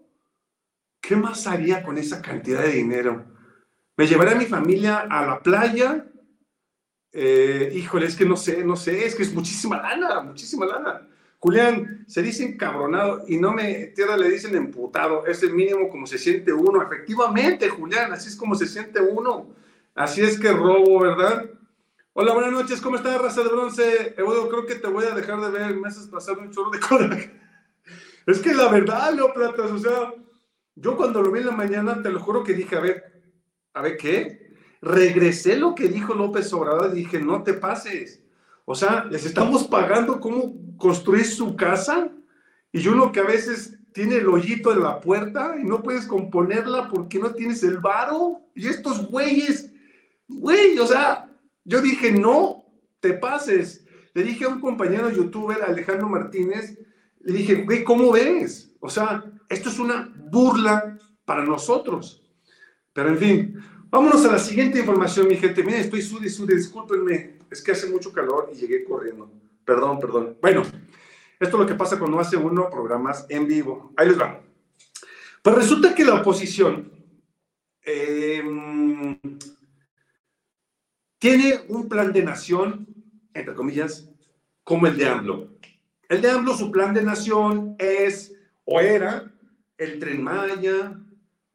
¿Qué 1.02 1.16
más 1.16 1.48
haría 1.48 1.84
con 1.84 1.98
esa 1.98 2.22
cantidad 2.22 2.62
de 2.62 2.74
dinero? 2.74 3.26
Me 3.98 4.08
llevaré 4.08 4.32
a 4.32 4.36
mi 4.36 4.46
familia 4.46 5.00
a 5.00 5.26
la 5.26 5.40
playa. 5.42 6.06
Eh, 7.12 7.72
híjole, 7.76 8.06
es 8.06 8.16
que 8.16 8.26
no 8.26 8.38
sé, 8.38 8.64
no 8.64 8.76
sé, 8.76 9.06
es 9.06 9.16
que 9.16 9.24
es 9.24 9.34
muchísima 9.34 9.82
lana, 9.82 10.22
muchísima 10.22 10.66
lana. 10.66 11.08
Julián, 11.40 12.06
se 12.08 12.22
dice 12.22 12.44
encabronado 12.44 13.24
y 13.28 13.38
no 13.38 13.54
me, 13.54 13.88
tierra 13.88 14.18
le 14.18 14.30
dicen 14.30 14.56
emputado, 14.56 15.26
es 15.26 15.42
el 15.42 15.54
mínimo 15.54 15.90
como 15.90 16.06
se 16.06 16.18
siente 16.18 16.52
uno. 16.52 16.82
Efectivamente, 16.82 17.70
Julián, 17.70 18.12
así 18.12 18.28
es 18.28 18.36
como 18.36 18.56
se 18.56 18.68
siente 18.68 19.02
uno. 19.02 19.48
Así 19.96 20.22
es 20.22 20.40
que 20.40 20.52
robo, 20.52 21.00
¿verdad? 21.00 21.50
Hola, 22.14 22.34
buenas 22.34 22.52
noches, 22.52 22.82
¿cómo 22.82 22.96
estás, 22.96 23.22
raza 23.22 23.44
de 23.44 23.50
bronce? 23.50 24.16
Eduardo, 24.18 24.50
creo 24.50 24.66
que 24.66 24.76
te 24.76 24.88
voy 24.88 25.06
a 25.06 25.14
dejar 25.14 25.40
de 25.40 25.52
ver, 25.52 25.76
me 25.76 25.88
haces 25.88 26.08
pasar 26.08 26.40
un 26.40 26.50
chorro 26.50 26.72
de 26.72 26.80
coraje. 26.80 27.32
Es 28.26 28.40
que 28.40 28.54
la 28.54 28.68
verdad, 28.68 29.14
Leo 29.14 29.32
Platas, 29.34 29.72
o 29.72 29.78
sea, 29.78 30.14
yo 30.76 30.98
cuando 30.98 31.22
lo 31.22 31.32
vi 31.32 31.40
en 31.40 31.46
la 31.48 31.52
mañana, 31.52 32.02
te 32.02 32.10
lo 32.10 32.20
juro 32.20 32.44
que 32.44 32.54
dije, 32.54 32.76
a 32.76 32.80
ver, 32.80 33.24
a 33.74 33.82
ver 33.82 33.96
qué, 33.98 34.56
regresé 34.82 35.56
lo 35.58 35.76
que 35.76 35.88
dijo 35.88 36.14
López 36.14 36.52
Obrador 36.52 36.92
y 36.92 37.02
dije, 37.02 37.20
no 37.20 37.44
te 37.44 37.54
pases. 37.54 38.22
O 38.66 38.76
sea, 38.76 39.06
les 39.06 39.26
estamos 39.26 39.68
pagando 39.68 40.20
cómo 40.20 40.54
construir 40.78 41.26
su 41.26 41.56
casa 41.56 42.12
y 42.72 42.88
uno 42.88 43.12
que 43.12 43.20
a 43.20 43.26
veces 43.26 43.80
tiene 43.94 44.18
el 44.18 44.28
hoyito 44.28 44.72
en 44.72 44.82
la 44.82 45.00
puerta 45.00 45.56
y 45.60 45.64
no 45.64 45.82
puedes 45.82 46.06
componerla 46.06 46.88
porque 46.88 47.20
no 47.20 47.34
tienes 47.34 47.64
el 47.64 47.78
varo. 47.78 48.42
Y 48.54 48.68
estos 48.68 49.08
güeyes, 49.08 49.72
güey, 50.28 50.78
o 50.78 50.86
sea, 50.86 51.29
yo 51.64 51.82
dije, 51.82 52.12
no 52.12 52.66
te 53.00 53.14
pases. 53.14 53.86
Le 54.14 54.24
dije 54.24 54.46
a 54.46 54.50
un 54.50 54.60
compañero 54.60 55.10
youtuber, 55.10 55.62
Alejandro 55.64 56.10
Martínez, 56.10 56.78
le 57.22 57.34
dije, 57.34 57.64
güey, 57.64 57.84
¿cómo 57.84 58.12
ves? 58.12 58.72
O 58.80 58.90
sea, 58.90 59.24
esto 59.50 59.70
es 59.70 59.80
una 59.80 60.14
burla 60.32 60.98
para 61.26 61.44
nosotros. 61.44 62.24
Pero 62.94 63.10
en 63.10 63.18
fin, 63.18 63.64
vámonos 63.90 64.26
a 64.26 64.32
la 64.32 64.40
siguiente 64.40 64.80
información, 64.80 65.28
mi 65.28 65.36
gente. 65.36 65.64
Miren, 65.64 65.82
estoy 65.82 66.02
sude, 66.02 66.30
sude, 66.30 66.56
discúlpenme. 66.56 67.40
Es 67.52 67.62
que 67.62 67.72
hace 67.72 67.90
mucho 67.90 68.12
calor 68.12 68.50
y 68.54 68.58
llegué 68.58 68.84
corriendo. 68.84 69.32
Perdón, 69.66 70.00
perdón. 70.00 70.38
Bueno, 70.42 70.64
esto 71.40 71.56
es 71.56 71.60
lo 71.60 71.66
que 71.66 71.76
pasa 71.76 72.00
cuando 72.00 72.20
hace 72.20 72.38
uno 72.38 72.70
programas 72.70 73.26
en 73.30 73.48
vivo. 73.48 73.94
Ahí 73.96 74.08
les 74.08 74.20
va. 74.20 74.42
Pues 75.42 75.56
resulta 75.56 75.96
que 75.96 76.04
la 76.04 76.16
oposición 76.16 76.92
em, 77.82 79.18
tiene 81.20 81.66
un 81.68 81.88
plan 81.88 82.12
de 82.12 82.24
nación, 82.24 82.88
entre 83.34 83.54
comillas, 83.54 84.10
como 84.64 84.88
el 84.88 84.98
de 84.98 85.08
AMLO. 85.08 85.50
El 86.08 86.22
de 86.22 86.32
AMLO, 86.32 86.56
su 86.56 86.72
plan 86.72 86.94
de 86.94 87.04
nación 87.04 87.76
es 87.78 88.34
o 88.66 88.80
era 88.80 89.32
el 89.78 90.00
tren 90.00 90.24
Maya, 90.24 91.00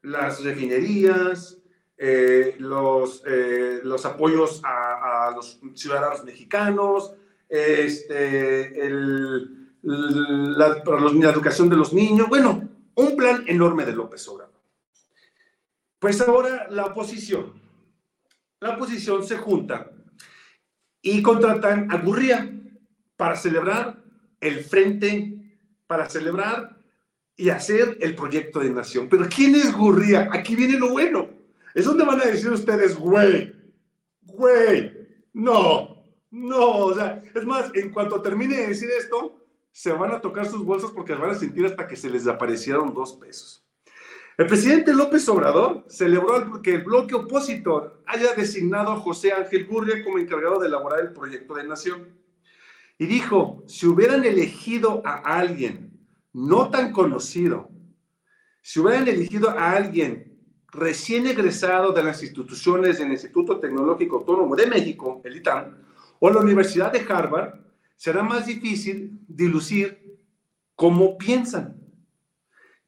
las 0.03 0.43
refinerías, 0.45 1.59
eh, 1.97 2.57
los, 2.59 3.23
eh, 3.27 3.81
los 3.83 4.05
apoyos 4.05 4.61
a, 4.65 5.33
los 5.35 5.61
ciudadanos 5.75 6.25
mexicanos, 6.25 7.15
este, 7.49 8.89
la, 9.83 10.83
la, 10.83 11.31
educación 11.31 11.69
de 11.69 11.77
los 11.77 11.93
niños, 11.93 12.29
bueno, 12.29 12.69
un 12.95 13.17
plan 13.17 13.45
enorme 13.47 13.85
de 13.85 13.93
López 13.93 14.27
Obrador. 14.29 14.55
Pues 15.99 16.21
ahora 16.21 16.67
la 16.71 16.87
oposición, 16.87 17.64
la 18.65 18.77
oposición 18.77 19.23
se 19.27 19.37
junta 19.37 19.91
y 21.03 21.21
contratan 21.21 21.93
a 21.93 21.99
Gurría 21.99 22.51
para 23.15 23.37
celebrar 23.37 24.03
el 24.41 24.65
frente, 24.65 25.59
para 25.87 26.09
celebrar 26.09 26.75
y 27.37 27.51
hacer 27.51 27.99
el 28.01 28.15
proyecto 28.15 28.61
de 28.61 28.71
nación. 28.71 29.07
Pero 29.11 29.29
¿quién 29.29 29.55
es 29.55 29.71
Gurría? 29.71 30.31
Aquí 30.33 30.57
viene 30.57 30.79
lo 30.79 30.93
bueno. 30.93 31.29
Es 31.75 31.85
donde 31.85 32.07
van 32.07 32.23
a 32.23 32.25
decir 32.25 32.51
ustedes, 32.51 32.97
güey, 32.97 33.55
güey, 34.23 35.09
no, 35.35 36.03
no. 36.31 36.77
O 36.87 36.95
sea, 36.95 37.23
es 37.35 37.45
más, 37.45 37.71
en 37.75 37.91
cuanto 37.91 38.23
termine 38.23 38.57
de 38.57 38.69
decir 38.69 38.89
esto, 38.99 39.45
se 39.73 39.93
van 39.93 40.13
a 40.13 40.23
tocar 40.23 40.47
sus 40.47 40.65
bolsos 40.65 40.91
porque 40.93 41.15
van 41.15 41.33
a 41.33 41.35
sentir 41.35 41.67
hasta 41.67 41.87
que 41.87 41.97
se 41.97 42.09
les 42.09 42.25
desaparecieron 42.25 42.95
dos 42.95 43.13
pesos. 43.13 43.64
El 44.37 44.49
presidente 44.49 44.93
López 44.93 45.29
Obrador 45.29 45.85
celebró 45.87 46.61
que 46.61 46.75
el 46.75 46.83
bloque 46.83 47.15
opositor 47.15 48.03
haya 48.05 48.35
designado 48.35 48.91
a 48.91 48.97
José 48.97 49.33
Ángel 49.33 49.65
Gurria 49.65 50.03
como 50.03 50.19
encargado 50.19 50.59
de 50.59 50.67
elaborar 50.67 51.01
el 51.01 51.13
proyecto 51.13 51.55
de 51.55 51.63
nación. 51.63 52.09
Y 52.99 53.07
dijo, 53.07 53.63
si 53.69 53.87
hubieran 53.87 54.25
elegido 54.25 55.03
a 55.05 55.19
alguien 55.39 56.01
no 56.33 56.69
tan 56.69 56.91
conocido, 56.91 57.71
si 58.61 58.81
hubieran 58.81 59.07
elegido 59.07 59.51
a 59.51 59.71
alguien 59.71 60.37
recién 60.73 61.29
egresado 61.29 61.93
de 61.93 62.03
las 62.03 62.21
instituciones 62.21 62.99
del 62.99 63.13
Instituto 63.13 63.61
Tecnológico 63.61 64.17
Autónomo 64.17 64.57
de 64.57 64.67
México, 64.67 65.21
el 65.23 65.37
ITAM, 65.37 65.77
o 66.19 66.31
la 66.31 66.41
Universidad 66.41 66.91
de 66.91 67.07
Harvard, 67.09 67.61
será 67.97 68.25
más 68.25 68.47
difícil 68.47 69.21
dilucir 69.29 70.19
cómo 70.75 71.17
piensan. 71.17 71.84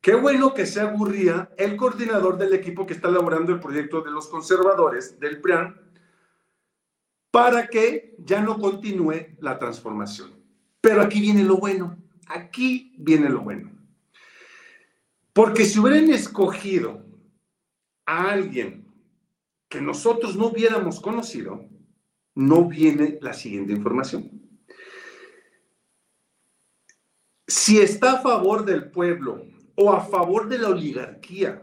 Qué 0.00 0.15
bueno 0.15 0.55
que 0.55 0.67
se 0.67 0.81
aburría 0.81 1.50
el 1.57 1.76
coordinador 1.76 2.38
del 2.38 2.55
equipo 2.55 2.87
que 2.87 2.95
está 2.95 3.09
elaborando 3.09 3.53
el 3.53 3.61
proyecto 3.61 4.03
de 4.03 4.11
los 4.11 4.29
conservadores 4.29 5.19
del 5.19 5.41
PRIAN 5.41 5.81
para 7.31 7.67
que 7.67 8.15
ya 8.19 8.41
no 8.41 8.59
continúe 8.59 9.37
la 9.41 9.59
transformación. 9.59 10.33
Pero 10.81 11.03
aquí 11.03 11.21
viene 11.21 11.43
lo 11.43 11.57
bueno. 11.57 11.99
Aquí 12.29 12.95
viene 12.99 13.29
lo 13.29 13.41
bueno. 13.41 13.71
Porque 15.33 15.65
si 15.65 15.79
hubieran 15.79 16.11
escogido 16.11 17.05
a 18.07 18.31
alguien 18.31 18.87
que 19.69 19.81
nosotros 19.81 20.37
no 20.37 20.47
hubiéramos 20.47 21.00
conocido, 21.00 21.69
no 22.35 22.69
viene 22.69 23.19
la 23.21 23.35
siguiente 23.35 23.73
información. 23.73 24.31
Si 27.47 27.79
está 27.79 28.12
a 28.12 28.23
favor 28.23 28.65
del 28.65 28.91
pueblo 28.91 29.45
o 29.76 29.92
a 29.92 30.00
favor 30.00 30.49
de 30.49 30.59
la 30.59 30.71
oligarquía, 30.71 31.62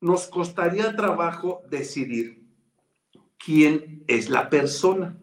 nos 0.00 0.26
costaría 0.26 0.94
trabajo 0.94 1.62
decidir 1.70 2.44
quién 3.38 4.04
es 4.06 4.28
la 4.28 4.50
persona. 4.50 5.16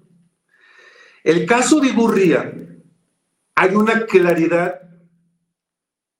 El 1.23 1.45
caso 1.45 1.79
de 1.79 1.91
Gurría 1.91 2.51
hay 3.55 3.75
una 3.75 4.05
claridad 4.05 4.81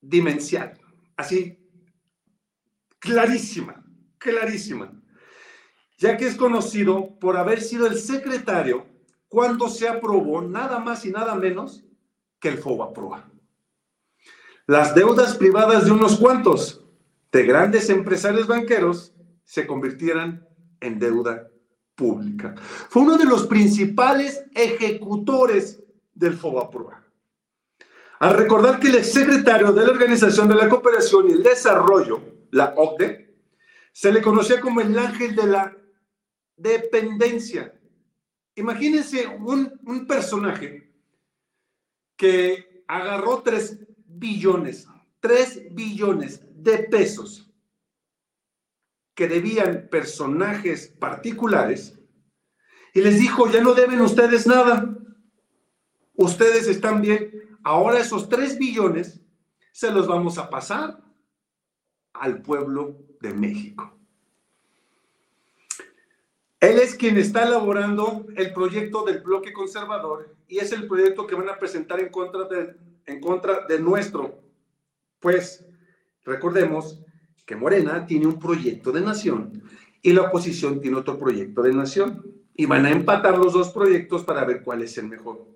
dimensional, 0.02 0.78
así, 1.16 1.58
clarísima, 3.00 3.84
clarísima, 4.18 4.92
ya 5.98 6.18
que 6.18 6.28
es 6.28 6.36
conocido 6.36 7.18
por 7.18 7.38
haber 7.38 7.62
sido 7.62 7.88
el 7.88 7.98
secretario 7.98 8.86
cuando 9.30 9.70
se 9.70 9.88
aprobó 9.88 10.42
nada 10.42 10.80
más 10.80 11.06
y 11.06 11.12
nada 11.12 11.36
menos 11.36 11.84
que 12.40 12.50
el 12.50 12.58
FOBAPROA. 12.58 13.30
Las 14.70 14.94
deudas 14.94 15.36
privadas 15.36 15.86
de 15.86 15.92
unos 15.92 16.20
cuantos 16.20 16.86
de 17.32 17.44
grandes 17.44 17.90
empresarios 17.90 18.46
banqueros 18.46 19.16
se 19.44 19.66
convirtieran 19.66 20.48
en 20.80 21.00
deuda 21.00 21.50
pública. 21.96 22.54
Fue 22.88 23.02
uno 23.02 23.18
de 23.18 23.26
los 23.26 23.48
principales 23.48 24.46
ejecutores 24.54 25.82
del 26.14 26.38
FOBAPROA. 26.38 27.04
Al 28.20 28.38
recordar 28.38 28.80
que 28.80 28.90
el 28.90 29.04
secretario 29.04 29.72
de 29.72 29.88
la 29.88 29.92
Organización 29.92 30.48
de 30.48 30.54
la 30.54 30.70
Cooperación 30.70 31.32
y 31.32 31.34
el 31.34 31.42
Desarrollo, 31.42 32.22
la 32.52 32.76
OCDE, 32.78 33.40
se 33.92 34.12
le 34.12 34.22
conocía 34.22 34.62
como 34.62 34.82
el 34.82 34.96
ángel 35.00 35.36
de 35.36 35.48
la 35.48 35.76
dependencia. 36.56 37.74
Imagínense 38.54 39.26
un, 39.26 39.80
un 39.88 40.06
personaje 40.06 40.94
que 42.16 42.84
agarró 42.88 43.42
3 43.42 43.89
billones, 44.20 44.88
3 45.22 45.74
billones 45.74 46.42
de 46.56 46.80
pesos 46.80 47.50
que 49.16 49.28
debían 49.28 49.88
personajes 49.90 50.88
particulares 51.00 52.00
y 52.94 53.02
les 53.02 53.20
dijo, 53.20 53.50
ya 53.50 53.62
no 53.62 53.74
deben 53.74 54.02
ustedes 54.02 54.48
nada, 54.48 54.98
ustedes 56.16 56.68
están 56.68 57.02
bien, 57.02 57.58
ahora 57.64 58.00
esos 58.00 58.30
3 58.30 58.58
billones 58.58 59.22
se 59.72 59.92
los 59.92 60.08
vamos 60.08 60.38
a 60.38 60.50
pasar 60.50 61.02
al 62.14 62.42
pueblo 62.42 62.98
de 63.22 63.34
México. 63.34 63.96
Él 66.60 66.78
es 66.80 66.96
quien 66.96 67.18
está 67.18 67.44
elaborando 67.44 68.26
el 68.36 68.52
proyecto 68.54 69.06
del 69.06 69.22
bloque 69.22 69.54
conservador 69.54 70.36
y 70.48 70.58
es 70.58 70.74
el 70.74 70.88
proyecto 70.88 71.26
que 71.26 71.36
van 71.36 71.48
a 71.48 71.58
presentar 71.58 72.02
en 72.02 72.10
contra 72.10 72.44
de, 72.46 72.76
en 73.10 73.20
contra 73.20 73.66
de 73.68 73.80
nuestro. 73.80 74.40
Pues 75.20 75.66
recordemos 76.24 77.02
que 77.46 77.56
Morena 77.56 78.06
tiene 78.06 78.28
un 78.28 78.40
proyecto 78.40 78.92
de 78.92 79.02
nación 79.02 79.64
y 80.02 80.14
la 80.14 80.24
oposición 80.24 80.80
tiene 80.80 80.98
otro 80.98 81.18
proyecto 81.18 81.62
de 81.62 81.74
nación. 81.74 82.26
Y 82.56 82.66
van 82.66 82.86
a 82.86 82.92
empatar 82.92 83.38
los 83.38 83.54
dos 83.54 83.70
proyectos 83.70 84.26
para 84.26 84.44
ver 84.44 84.64
cuál 84.64 84.82
es 84.82 84.98
el 84.98 85.08
mejor. 85.08 85.48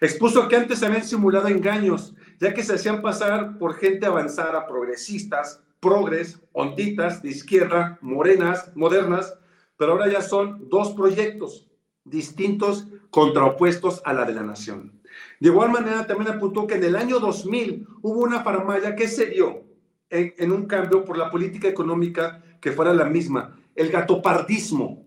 Expuso 0.00 0.46
que 0.46 0.54
antes 0.54 0.82
habían 0.84 1.02
simulado 1.02 1.48
engaños, 1.48 2.14
ya 2.38 2.54
que 2.54 2.62
se 2.62 2.74
hacían 2.74 3.02
pasar 3.02 3.58
por 3.58 3.74
gente 3.74 4.06
avanzada, 4.06 4.64
progresistas, 4.66 5.60
progres, 5.80 6.40
onditas, 6.52 7.22
de 7.22 7.30
izquierda, 7.30 7.98
morenas, 8.00 8.70
modernas, 8.76 9.36
pero 9.76 9.92
ahora 9.92 10.08
ya 10.08 10.22
son 10.22 10.68
dos 10.68 10.92
proyectos 10.92 11.66
distintos, 12.04 12.86
contraopuestos 13.10 14.02
a 14.04 14.12
la 14.12 14.24
de 14.24 14.34
la 14.34 14.42
nación. 14.42 15.00
De 15.40 15.48
igual 15.48 15.70
manera, 15.70 16.06
también 16.06 16.30
apuntó 16.30 16.66
que 16.66 16.74
en 16.74 16.84
el 16.84 16.96
año 16.96 17.18
2000 17.18 17.86
hubo 18.02 18.20
una 18.20 18.42
faramaya 18.42 18.94
que 18.94 19.08
se 19.08 19.26
dio 19.26 19.64
en, 20.10 20.34
en 20.38 20.52
un 20.52 20.66
cambio 20.66 21.04
por 21.04 21.18
la 21.18 21.30
política 21.30 21.68
económica 21.68 22.42
que 22.60 22.72
fuera 22.72 22.94
la 22.94 23.04
misma, 23.04 23.58
el 23.74 23.90
gatopardismo, 23.90 25.06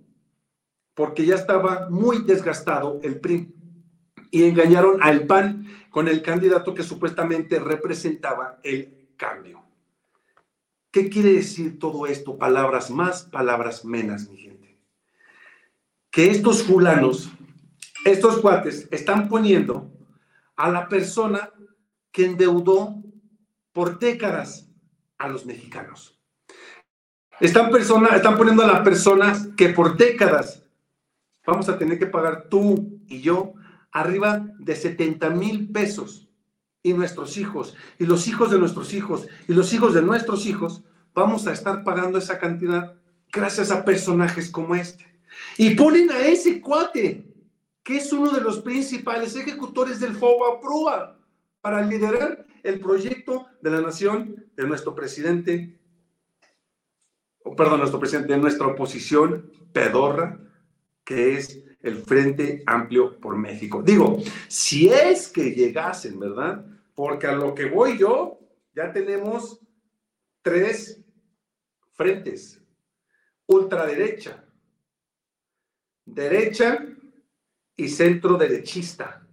porque 0.93 1.25
ya 1.25 1.35
estaba 1.35 1.89
muy 1.89 2.23
desgastado 2.23 2.99
el 3.03 3.19
PRI 3.19 3.53
y 4.31 4.43
engañaron 4.43 5.01
al 5.01 5.25
PAN 5.25 5.65
con 5.89 6.07
el 6.07 6.21
candidato 6.21 6.73
que 6.73 6.83
supuestamente 6.83 7.59
representaba 7.59 8.59
el 8.63 9.09
cambio. 9.17 9.63
¿Qué 10.91 11.09
quiere 11.09 11.33
decir 11.33 11.79
todo 11.79 12.07
esto? 12.07 12.37
Palabras 12.37 12.89
más, 12.89 13.23
palabras 13.23 13.85
menos, 13.85 14.29
mi 14.29 14.37
gente. 14.37 14.79
Que 16.11 16.29
estos 16.29 16.63
fulanos, 16.63 17.31
estos 18.05 18.39
cuates, 18.39 18.87
están 18.91 19.29
poniendo 19.29 19.91
a 20.57 20.69
la 20.69 20.89
persona 20.89 21.51
que 22.11 22.25
endeudó 22.25 23.01
por 23.71 23.99
décadas 23.99 24.69
a 25.17 25.29
los 25.29 25.45
mexicanos. 25.45 26.19
Están, 27.39 27.69
persona, 27.69 28.09
están 28.15 28.35
poniendo 28.35 28.63
a 28.63 28.67
la 28.67 28.83
persona 28.83 29.35
que 29.55 29.69
por 29.69 29.95
décadas 29.95 30.63
vamos 31.45 31.69
a 31.69 31.77
tener 31.77 31.99
que 31.99 32.07
pagar 32.07 32.47
tú 32.49 32.99
y 33.07 33.21
yo 33.21 33.53
arriba 33.91 34.47
de 34.59 34.75
70 34.75 35.29
mil 35.29 35.71
pesos. 35.71 36.27
Y 36.83 36.93
nuestros 36.93 37.37
hijos, 37.37 37.75
y 37.99 38.05
los 38.05 38.27
hijos 38.27 38.49
de 38.49 38.59
nuestros 38.59 38.93
hijos, 38.93 39.27
y 39.47 39.53
los 39.53 39.73
hijos 39.73 39.93
de 39.93 40.01
nuestros 40.01 40.45
hijos, 40.45 40.83
vamos 41.13 41.45
a 41.45 41.51
estar 41.51 41.83
pagando 41.83 42.17
esa 42.17 42.39
cantidad 42.39 42.95
gracias 43.31 43.71
a 43.71 43.83
personajes 43.83 44.49
como 44.49 44.73
este. 44.73 45.05
Y 45.57 45.75
ponen 45.75 46.09
a 46.11 46.19
ese 46.19 46.61
cuate, 46.61 47.25
que 47.87 47.95
es 47.95 48.11
uno 48.11 48.33
de 48.33 48.41
los 48.41 48.59
principales 48.59 49.33
ejecutores 49.37 50.01
del 50.01 50.13
FOBA 50.13 50.59
PRUA, 50.59 51.17
para 51.61 51.81
liderar 51.81 52.45
el 52.61 52.81
proyecto 52.81 53.45
de 53.61 53.71
la 53.71 53.79
nación 53.79 54.45
de 54.57 54.67
nuestro 54.67 54.93
presidente, 54.93 55.79
o 57.45 57.55
perdón, 57.55 57.79
nuestro 57.79 57.97
presidente, 57.97 58.33
de 58.33 58.39
nuestra 58.39 58.67
oposición 58.67 59.49
pedorra, 59.71 60.37
que 61.05 61.37
es 61.37 61.63
el 61.81 61.99
Frente 61.99 62.61
Amplio 62.65 63.21
por 63.21 63.37
México. 63.37 63.81
Digo, 63.81 64.17
si 64.49 64.89
es 64.89 65.29
que 65.29 65.51
llegasen, 65.51 66.19
¿verdad? 66.19 66.65
Porque 66.93 67.27
a 67.27 67.35
lo 67.35 67.55
que 67.55 67.69
voy 67.69 67.97
yo, 67.97 68.37
ya 68.75 68.91
tenemos 68.91 69.61
tres 70.41 71.01
frentes. 71.93 72.61
Ultraderecha, 73.45 74.43
derecha 76.03 76.85
y 77.77 77.87
centro 77.87 78.37
derechista. 78.37 79.25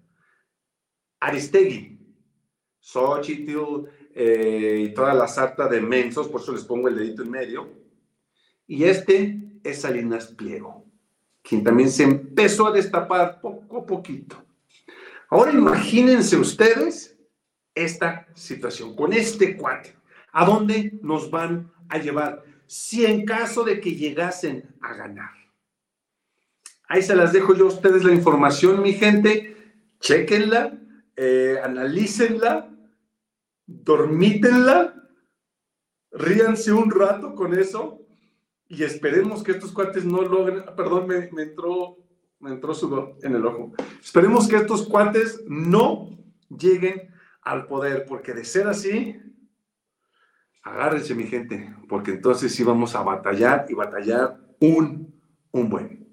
Aristegui, 1.19 1.99
Xochitl 2.79 3.89
eh, 4.15 4.85
y 4.87 4.95
toda 4.95 5.15
la 5.15 5.27
sarta 5.27 5.67
de 5.67 5.81
mensos, 5.81 6.29
por 6.29 6.41
eso 6.41 6.53
les 6.53 6.65
pongo 6.65 6.87
el 6.87 6.97
dedito 6.97 7.23
en 7.23 7.31
medio. 7.31 7.69
Y 8.69 8.85
este 8.85 9.41
es 9.65 9.81
Salinas 9.81 10.29
Pliego 10.29 10.85
quien 11.45 11.63
también 11.63 11.91
se 11.91 12.05
empezó 12.05 12.67
a 12.67 12.73
destapar 12.73 13.41
poco 13.41 13.79
a 13.79 13.87
poquito. 13.87 14.43
Ahora 15.29 15.53
imagínense 15.53 16.37
ustedes 16.37 17.17
esta 17.75 18.27
situación 18.35 18.97
con 18.97 19.13
este 19.13 19.55
cuate. 19.57 19.95
¿A 20.33 20.47
dónde 20.47 20.99
nos 21.03 21.31
van 21.31 21.71
a 21.89 21.99
llevar 21.99 22.43
si 22.67 23.05
en 23.05 23.27
caso 23.27 23.63
de 23.63 23.79
que 23.79 23.95
llegasen 23.95 24.75
a 24.81 24.95
ganar? 24.95 25.33
Ahí 26.89 27.03
se 27.03 27.17
las 27.17 27.33
dejo 27.33 27.55
yo 27.55 27.65
a 27.65 27.69
ustedes 27.69 28.05
la 28.05 28.13
información, 28.13 28.83
mi 28.83 28.93
gente. 28.93 29.57
Chequenla, 30.01 30.79
eh, 31.17 31.59
analícenla, 31.63 32.71
dormítenla, 33.67 34.95
ríanse 36.13 36.73
un 36.73 36.91
rato 36.91 37.35
con 37.35 37.59
eso 37.59 38.05
y 38.69 38.83
esperemos 38.83 39.43
que 39.43 39.53
estos 39.53 39.73
cuates 39.73 40.05
no 40.05 40.23
logren, 40.23 40.65
perdón, 40.77 41.07
me, 41.07 41.43
entró, 41.43 41.97
me 42.41 42.51
entró 42.51 42.75
sudor 42.75 43.17
en 43.23 43.35
el 43.35 43.47
ojo. 43.47 43.73
Esperemos 44.03 44.49
que 44.49 44.57
estos 44.57 44.87
cuates 44.87 45.43
no 45.47 46.11
lleguen 46.49 47.11
al 47.43 47.67
poder, 47.67 48.07
porque 48.07 48.33
de 48.33 48.45
ser 48.45 48.67
así, 48.67 49.17
agárrense 50.63 51.15
mi 51.15 51.25
gente, 51.25 51.75
porque 51.89 52.13
entonces 52.13 52.55
sí 52.55 52.65
vamos 52.65 52.95
a 52.95 53.03
batallar 53.03 53.67
y 53.69 53.75
batallar 53.75 54.39
un, 54.61 55.15
un 55.51 55.69
buen. 55.69 56.04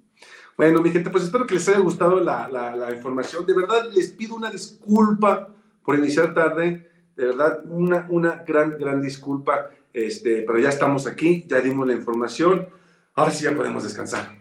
Bueno, 0.62 0.80
mi 0.80 0.91
gente, 0.91 1.10
pues 1.10 1.24
espero 1.24 1.47
que 1.47 1.56
les 1.56 1.67
haya 1.69 1.80
gustado 1.80 2.19
la, 2.19 2.47
la, 2.47 2.76
la 2.76 2.93
información. 2.93 3.47
De 3.47 3.54
verdad, 3.56 3.89
les 3.91 4.12
pido 4.12 4.36
una 4.36 4.52
disculpa 4.52 5.50
por 5.84 5.97
iniciar 5.97 6.36
tarde. 6.36 6.88
De 7.15 7.26
verdad, 7.26 7.63
una, 7.65 8.06
una 8.12 8.43
gran, 8.45 8.78
gran 8.78 9.02
disculpa. 9.02 9.71
Este, 9.91 10.43
pero 10.43 10.60
ya 10.60 10.69
estamos 10.69 11.08
aquí, 11.08 11.47
ya 11.47 11.62
dimos 11.62 11.88
la 11.88 11.93
información, 11.93 12.67
ahora 13.15 13.32
sí 13.32 13.43
ya 13.43 13.56
podemos 13.56 13.84
descansar. 13.84 14.38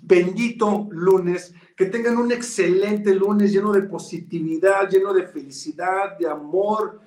Bendito 0.00 0.86
lunes, 0.92 1.52
que 1.76 1.86
tengan 1.86 2.18
un 2.18 2.30
excelente 2.30 3.12
lunes 3.12 3.52
lleno 3.52 3.72
de 3.72 3.82
positividad, 3.82 4.88
lleno 4.88 5.12
de 5.12 5.26
felicidad, 5.26 6.16
de 6.16 6.28
amor. 6.28 7.00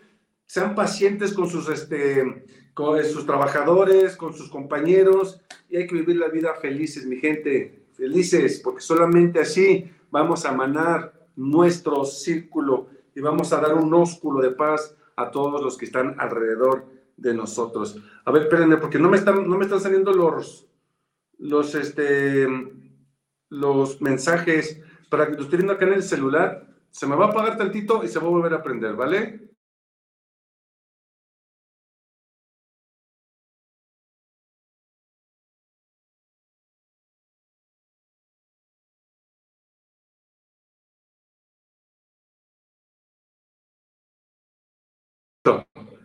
Sean 0.45 0.75
pacientes 0.75 1.31
con 1.31 1.49
sus, 1.49 1.69
este, 1.69 2.43
con 2.73 3.01
sus 3.05 3.25
trabajadores, 3.25 4.17
con 4.17 4.33
sus 4.33 4.49
compañeros 4.49 5.39
y 5.69 5.77
hay 5.77 5.87
que 5.87 5.95
vivir 5.95 6.17
la 6.17 6.27
vida 6.27 6.53
felices, 6.55 7.05
mi 7.05 7.15
gente, 7.15 7.76
felices, 7.97 8.61
porque 8.63 8.81
solamente 8.81 9.41
así 9.41 9.91
vamos 10.11 10.45
a 10.45 10.51
manar 10.51 11.13
nuestro 11.35 12.05
círculo 12.05 12.87
y 13.15 13.21
vamos 13.21 13.51
a 13.51 13.59
dar 13.59 13.73
un 13.73 13.93
ósculo 13.93 14.41
de 14.41 14.51
paz 14.51 14.95
a 15.15 15.31
todos 15.31 15.61
los 15.61 15.77
que 15.77 15.85
están 15.85 16.15
alrededor 16.19 16.85
de 17.17 17.33
nosotros. 17.33 17.99
A 18.23 18.31
ver, 18.31 18.43
espérenme, 18.43 18.77
porque 18.77 18.99
no 18.99 19.09
me 19.09 19.17
están, 19.17 19.49
no 19.49 19.57
me 19.57 19.65
están 19.65 19.81
saliendo 19.81 20.13
los, 20.13 20.67
los, 21.39 21.73
este, 21.73 22.47
los 23.49 23.99
mensajes 24.01 24.79
para 25.09 25.27
que 25.27 25.33
lo 25.33 25.41
estoy 25.41 25.57
viendo 25.57 25.73
acá 25.73 25.85
en 25.85 25.93
el 25.93 26.03
celular. 26.03 26.67
Se 26.91 27.07
me 27.07 27.15
va 27.15 27.25
a 27.25 27.29
apagar 27.29 27.57
tantito 27.57 28.03
y 28.03 28.07
se 28.07 28.19
va 28.19 28.27
a 28.27 28.29
volver 28.29 28.53
a 28.53 28.63
prender, 28.63 28.95
¿vale? 28.95 29.46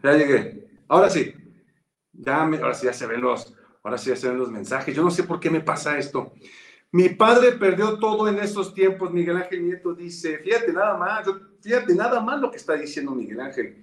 Ya 0.02 0.12
llegué. 0.12 0.68
Ahora 0.88 1.08
sí, 1.08 1.34
ya 2.12 2.42
ahora 2.42 2.74
sí 2.74 2.86
ya 2.86 2.92
se 2.92 3.06
ven 3.06 3.20
los, 3.20 3.54
ahora 3.82 3.98
sí 3.98 4.10
ya 4.10 4.16
se 4.16 4.28
ven 4.28 4.38
los 4.38 4.50
mensajes. 4.50 4.94
Yo 4.94 5.02
no 5.02 5.10
sé 5.10 5.22
por 5.22 5.40
qué 5.40 5.50
me 5.50 5.60
pasa 5.60 5.98
esto. 5.98 6.32
Mi 6.90 7.08
padre 7.08 7.52
perdió 7.52 7.98
todo 7.98 8.28
en 8.28 8.38
esos 8.38 8.74
tiempos, 8.74 9.10
Miguel 9.12 9.38
Ángel 9.38 9.64
Nieto 9.64 9.94
dice, 9.94 10.38
fíjate 10.38 10.74
nada 10.74 10.94
más, 10.98 11.26
fíjate 11.62 11.94
nada 11.94 12.20
más 12.20 12.38
lo 12.38 12.50
que 12.50 12.58
está 12.58 12.74
diciendo 12.74 13.12
Miguel 13.12 13.40
Ángel. 13.40 13.82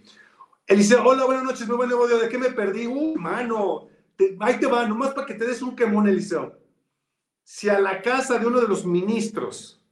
Él 0.67 0.77
dice, 0.77 0.95
hola, 0.95 1.25
buenas 1.25 1.43
noches, 1.43 1.67
muy 1.67 1.77
buen 1.77 1.91
audio, 1.91 2.19
¿de 2.19 2.29
qué 2.29 2.37
me 2.37 2.51
perdí? 2.51 2.85
Uh, 2.85 3.17
mano, 3.17 3.87
ahí 4.39 4.59
te 4.59 4.67
va, 4.67 4.87
nomás 4.87 5.15
para 5.15 5.25
que 5.25 5.33
te 5.33 5.47
des 5.47 5.63
un 5.63 5.75
quemón, 5.75 6.07
Eliseo. 6.07 6.55
si 7.43 7.67
a 7.67 7.79
la 7.79 7.99
casa 8.03 8.37
de 8.37 8.45
uno 8.45 8.61
de 8.61 8.67
los 8.67 8.85
ministros 8.85 9.83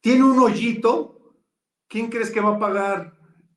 tiene 0.00 0.24
un 0.24 0.36
hoyito, 0.40 1.36
¿quién 1.86 2.10
crees 2.10 2.32
que 2.32 2.40
va 2.40 2.56
a 2.56 2.58
pagar 2.58 3.13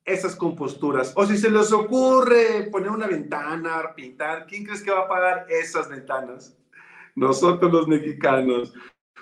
esas 0.07 0.35
composturas? 0.35 1.11
O 1.15 1.25
si 1.25 1.37
se 1.37 1.51
les 1.51 1.71
ocurre 1.71 2.69
poner 2.71 2.89
una 2.89 3.05
ventana, 3.05 3.93
pintar, 3.93 4.47
¿quién 4.47 4.63
crees 4.63 4.81
que 4.81 4.89
va 4.89 5.01
a 5.01 5.07
pagar 5.07 5.45
esas 5.49 5.89
ventanas? 5.89 6.57
Nosotros 7.13 7.71
los 7.71 7.87
mexicanos. 7.87 8.73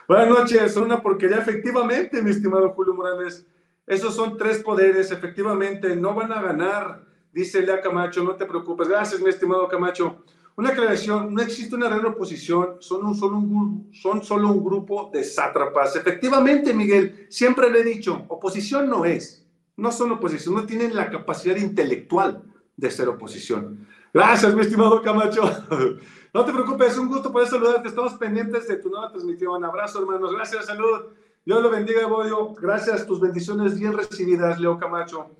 Buenas 0.07 0.29
noches, 0.29 0.73
son 0.73 0.83
una 0.83 1.01
porquería. 1.01 1.37
Efectivamente, 1.37 2.21
mi 2.21 2.29
estimado 2.29 2.69
Julio 2.69 2.93
Morales, 2.93 3.45
esos 3.87 4.15
son 4.15 4.37
tres 4.37 4.59
poderes, 4.59 5.11
efectivamente, 5.11 5.95
no 5.95 6.13
van 6.13 6.31
a 6.31 6.41
ganar, 6.41 7.03
dice 7.33 7.61
Lea 7.61 7.81
Camacho, 7.81 8.23
no 8.23 8.35
te 8.35 8.45
preocupes. 8.45 8.87
Gracias, 8.87 9.19
mi 9.19 9.29
estimado 9.29 9.67
Camacho. 9.67 10.23
Una 10.57 10.69
aclaración, 10.69 11.33
no 11.33 11.41
existe 11.41 11.75
una 11.75 11.89
real 11.89 12.05
oposición, 12.05 12.77
son, 12.79 13.13
solo 13.15 13.37
un, 13.37 13.89
son 13.91 14.23
solo 14.23 14.49
un 14.49 14.63
grupo 14.63 15.09
de 15.11 15.23
sátrapas. 15.23 15.95
Efectivamente, 15.95 16.73
Miguel, 16.73 17.25
siempre 17.29 17.69
le 17.69 17.79
he 17.79 17.83
dicho, 17.83 18.23
oposición 18.29 18.87
no 18.89 19.03
es, 19.03 19.44
no 19.77 19.91
son 19.91 20.11
oposición, 20.11 20.55
no 20.55 20.65
tienen 20.65 20.95
la 20.95 21.09
capacidad 21.09 21.55
intelectual 21.55 22.43
de 22.75 22.91
ser 22.91 23.07
oposición. 23.09 23.87
Gracias, 24.13 24.53
mi 24.55 24.61
estimado 24.61 25.01
Camacho. 25.01 25.43
No 26.35 26.43
te 26.43 26.51
preocupes, 26.51 26.91
es 26.91 26.97
un 26.97 27.07
gusto 27.07 27.31
poder 27.31 27.47
saludarte. 27.47 27.87
Estamos 27.87 28.15
pendientes 28.15 28.67
de 28.67 28.75
tu 28.75 28.89
nueva 28.89 29.09
transmisión. 29.09 29.63
Abrazo, 29.63 30.01
hermanos. 30.01 30.33
Gracias, 30.33 30.65
salud. 30.65 31.13
Dios 31.45 31.63
lo 31.63 31.69
bendiga, 31.69 32.07
Bodio. 32.07 32.53
Gracias, 32.55 33.07
tus 33.07 33.21
bendiciones 33.21 33.79
bien 33.79 33.93
recibidas, 33.93 34.59
Leo 34.59 34.77
Camacho. 34.77 35.31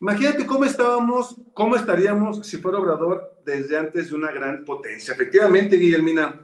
Imagínate 0.00 0.46
cómo 0.46 0.64
estábamos, 0.64 1.36
cómo 1.52 1.76
estaríamos 1.76 2.46
si 2.46 2.56
fuera 2.56 2.78
Obrador 2.78 3.36
desde 3.44 3.76
antes 3.76 4.08
de 4.08 4.16
una 4.16 4.32
gran 4.32 4.64
potencia. 4.64 5.12
Efectivamente, 5.12 5.76
Guillermina, 5.76 6.40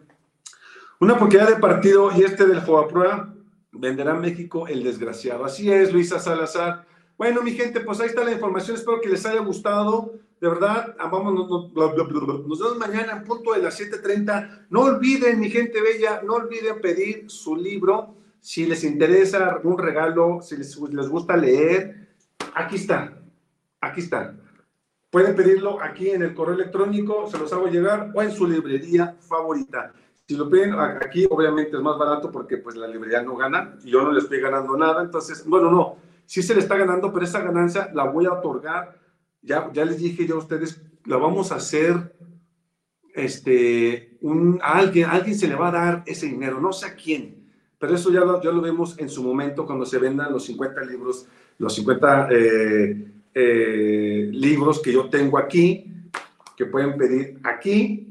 una 1.01 1.17
porquería 1.19 1.47
de 1.47 1.57
partido 1.57 2.11
y 2.15 2.23
este 2.23 2.47
del 2.47 2.61
Foaprueba 2.61 3.33
venderá 3.73 4.13
México 4.13 4.69
el 4.69 4.85
desgraciado. 4.85 5.47
Así 5.47 5.73
es, 5.73 5.91
Luisa 5.91 6.19
Salazar. 6.19 6.87
Bueno, 7.19 7.43
mi 7.43 7.53
gente, 7.53 7.81
pues 7.81 8.01
ahí 8.01 8.09
está 8.09 8.25
la 8.25 8.33
información. 8.33 8.77
Espero 8.77 9.01
que 9.01 9.09
les 9.09 9.25
haya 9.25 9.41
gustado. 9.41 10.15
De 10.41 10.49
verdad, 10.49 10.95
vamos, 10.99 11.33
nos, 11.33 11.73
nos 11.73 12.59
vemos 12.59 12.79
mañana 12.79 13.13
en 13.13 13.25
punto 13.25 13.53
de 13.55 13.63
las 13.63 13.81
7:30. 13.81 14.67
No 14.71 14.81
olviden, 14.83 15.41
mi 15.41 15.51
gente 15.51 15.81
bella, 15.81 16.21
no 16.23 16.35
olviden 16.35 16.81
pedir 16.81 17.31
su 17.31 17.57
libro. 17.57 18.15
Si 18.41 18.67
les 18.67 18.85
interesa 18.85 19.49
algún 19.49 19.79
regalo, 19.79 20.41
si 20.43 20.57
les, 20.57 20.77
les 20.79 21.09
gusta 21.09 21.37
leer, 21.37 22.09
aquí 22.55 22.77
está 22.77 23.17
aquí 23.81 24.01
está. 24.01 24.35
Pueden 25.11 25.35
pedirlo 25.35 25.81
aquí 25.83 26.11
en 26.11 26.23
el 26.23 26.35
correo 26.35 26.55
electrónico, 26.55 27.27
se 27.29 27.39
los 27.39 27.53
hago 27.53 27.69
llegar 27.69 28.13
o 28.15 28.23
en 28.23 28.33
su 28.33 28.47
librería 28.47 29.17
favorita. 29.21 29.93
Si 30.27 30.37
lo 30.37 30.51
piden 30.51 30.75
aquí, 30.75 31.27
obviamente 31.31 31.77
es 31.77 31.83
más 31.83 31.97
barato 31.97 32.33
porque 32.33 32.57
pues 32.57 32.75
la 32.77 32.89
librería 32.89 33.23
no 33.23 33.37
gana 33.37 33.77
y 33.85 33.91
yo 33.91 34.03
no 34.03 34.13
le 34.13 34.19
estoy 34.19 34.41
ganando 34.41 34.77
nada. 34.77 35.03
Entonces, 35.03 35.47
bueno, 35.47 35.71
no, 35.71 35.97
sí 36.27 36.43
se 36.43 36.55
le 36.55 36.61
está 36.61 36.77
ganando, 36.77 37.13
pero 37.13 37.25
esa 37.25 37.41
ganancia 37.41 37.91
la 37.95 38.05
voy 38.05 38.27
a 38.27 38.33
otorgar. 38.33 38.99
Ya, 39.43 39.71
ya 39.73 39.85
les 39.85 39.99
dije 39.99 40.27
yo 40.27 40.37
a 40.37 40.39
ustedes, 40.39 40.83
la 41.05 41.17
vamos 41.17 41.53
a 41.53 41.57
hacer, 41.57 42.15
este, 43.15 44.19
a 44.61 44.79
alguien, 44.79 45.09
alguien 45.09 45.39
se 45.39 45.49
le 45.49 45.55
va 45.55 45.69
a 45.69 45.73
dar 45.73 46.03
ese 46.07 46.27
dinero, 46.27 46.61
no 46.61 46.73
sé 46.73 46.87
a 46.87 46.95
quién, 46.95 47.47
pero 47.79 47.95
eso 47.95 48.11
ya 48.11 48.21
lo, 48.21 48.43
ya 48.43 48.51
lo 48.51 48.61
vemos 48.61 48.99
en 48.99 49.09
su 49.09 49.23
momento 49.23 49.65
cuando 49.65 49.87
se 49.87 49.99
vendan 49.99 50.33
los 50.33 50.45
50 50.47 50.81
libros, 50.85 51.27
los 51.59 51.75
50 51.75 52.29
eh, 52.31 53.13
eh, 53.35 54.29
libros 54.33 54.81
que 54.81 54.93
yo 54.93 55.09
tengo 55.09 55.39
aquí, 55.39 55.93
que 56.57 56.67
pueden 56.67 56.97
pedir 56.97 57.39
aquí. 57.45 58.03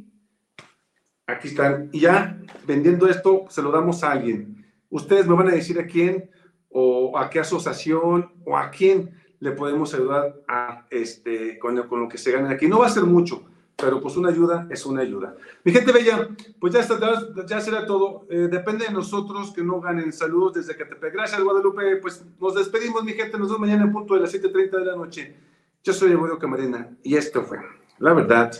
Aquí 1.27 1.47
están. 1.47 1.89
Y 1.91 2.01
ya 2.01 2.39
vendiendo 2.67 3.07
esto, 3.07 3.45
se 3.49 3.63
lo 3.63 3.71
damos 3.71 4.03
a 4.03 4.11
alguien. 4.11 4.63
Ustedes 4.89 5.27
me 5.27 5.33
van 5.33 5.47
a 5.47 5.55
decir 5.55 5.79
a 5.79 5.87
quién 5.87 6.29
o 6.77 7.17
a 7.17 7.29
qué 7.29 7.39
asociación 7.39 8.31
o 8.43 8.57
a 8.57 8.69
quién 8.69 9.11
le 9.39 9.51
podemos 9.51 9.93
ayudar 9.93 10.35
a 10.47 10.85
este, 10.89 11.57
con, 11.57 11.81
con 11.87 12.01
lo 12.01 12.09
que 12.09 12.17
se 12.17 12.31
gane 12.31 12.53
aquí. 12.53 12.67
No 12.67 12.79
va 12.79 12.87
a 12.87 12.89
ser 12.89 13.03
mucho 13.03 13.43
pero 13.77 14.01
pues 14.01 14.15
una 14.15 14.29
ayuda 14.29 14.67
es 14.69 14.85
una 14.85 15.01
ayuda. 15.01 15.35
Mi 15.63 15.71
gente 15.71 15.91
bella, 15.91 16.29
pues 16.59 16.73
ya, 16.73 16.79
está, 16.79 16.97
ya 17.45 17.59
será 17.59 17.85
todo. 17.85 18.25
Eh, 18.29 18.47
depende 18.49 18.85
de 18.85 18.93
nosotros 18.93 19.51
que 19.51 19.63
no 19.63 19.81
ganen. 19.81 20.13
Saludos 20.13 20.53
desde 20.53 20.77
Catepec. 20.77 21.13
Gracias, 21.13 21.41
Guadalupe. 21.41 21.97
Pues 21.97 22.23
nos 22.39 22.55
despedimos, 22.55 23.03
mi 23.03 23.13
gente. 23.13 23.37
Nos 23.37 23.49
vemos 23.49 23.59
mañana 23.59 23.83
en 23.83 23.91
punto 23.91 24.13
de 24.13 24.21
las 24.21 24.33
7.30 24.33 24.79
de 24.79 24.85
la 24.85 24.95
noche. 24.95 25.35
Yo 25.83 25.93
soy 25.93 26.11
Eduardo 26.11 26.39
Camarena 26.39 26.89
y 27.03 27.15
esto 27.15 27.43
fue 27.43 27.59
La 27.99 28.13
Verdad. 28.13 28.53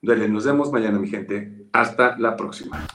Duele. 0.00 0.28
Nos 0.28 0.46
vemos 0.46 0.72
mañana, 0.72 0.98
mi 0.98 1.08
gente. 1.08 1.66
Hasta 1.72 2.16
la 2.18 2.34
próxima. 2.34 2.86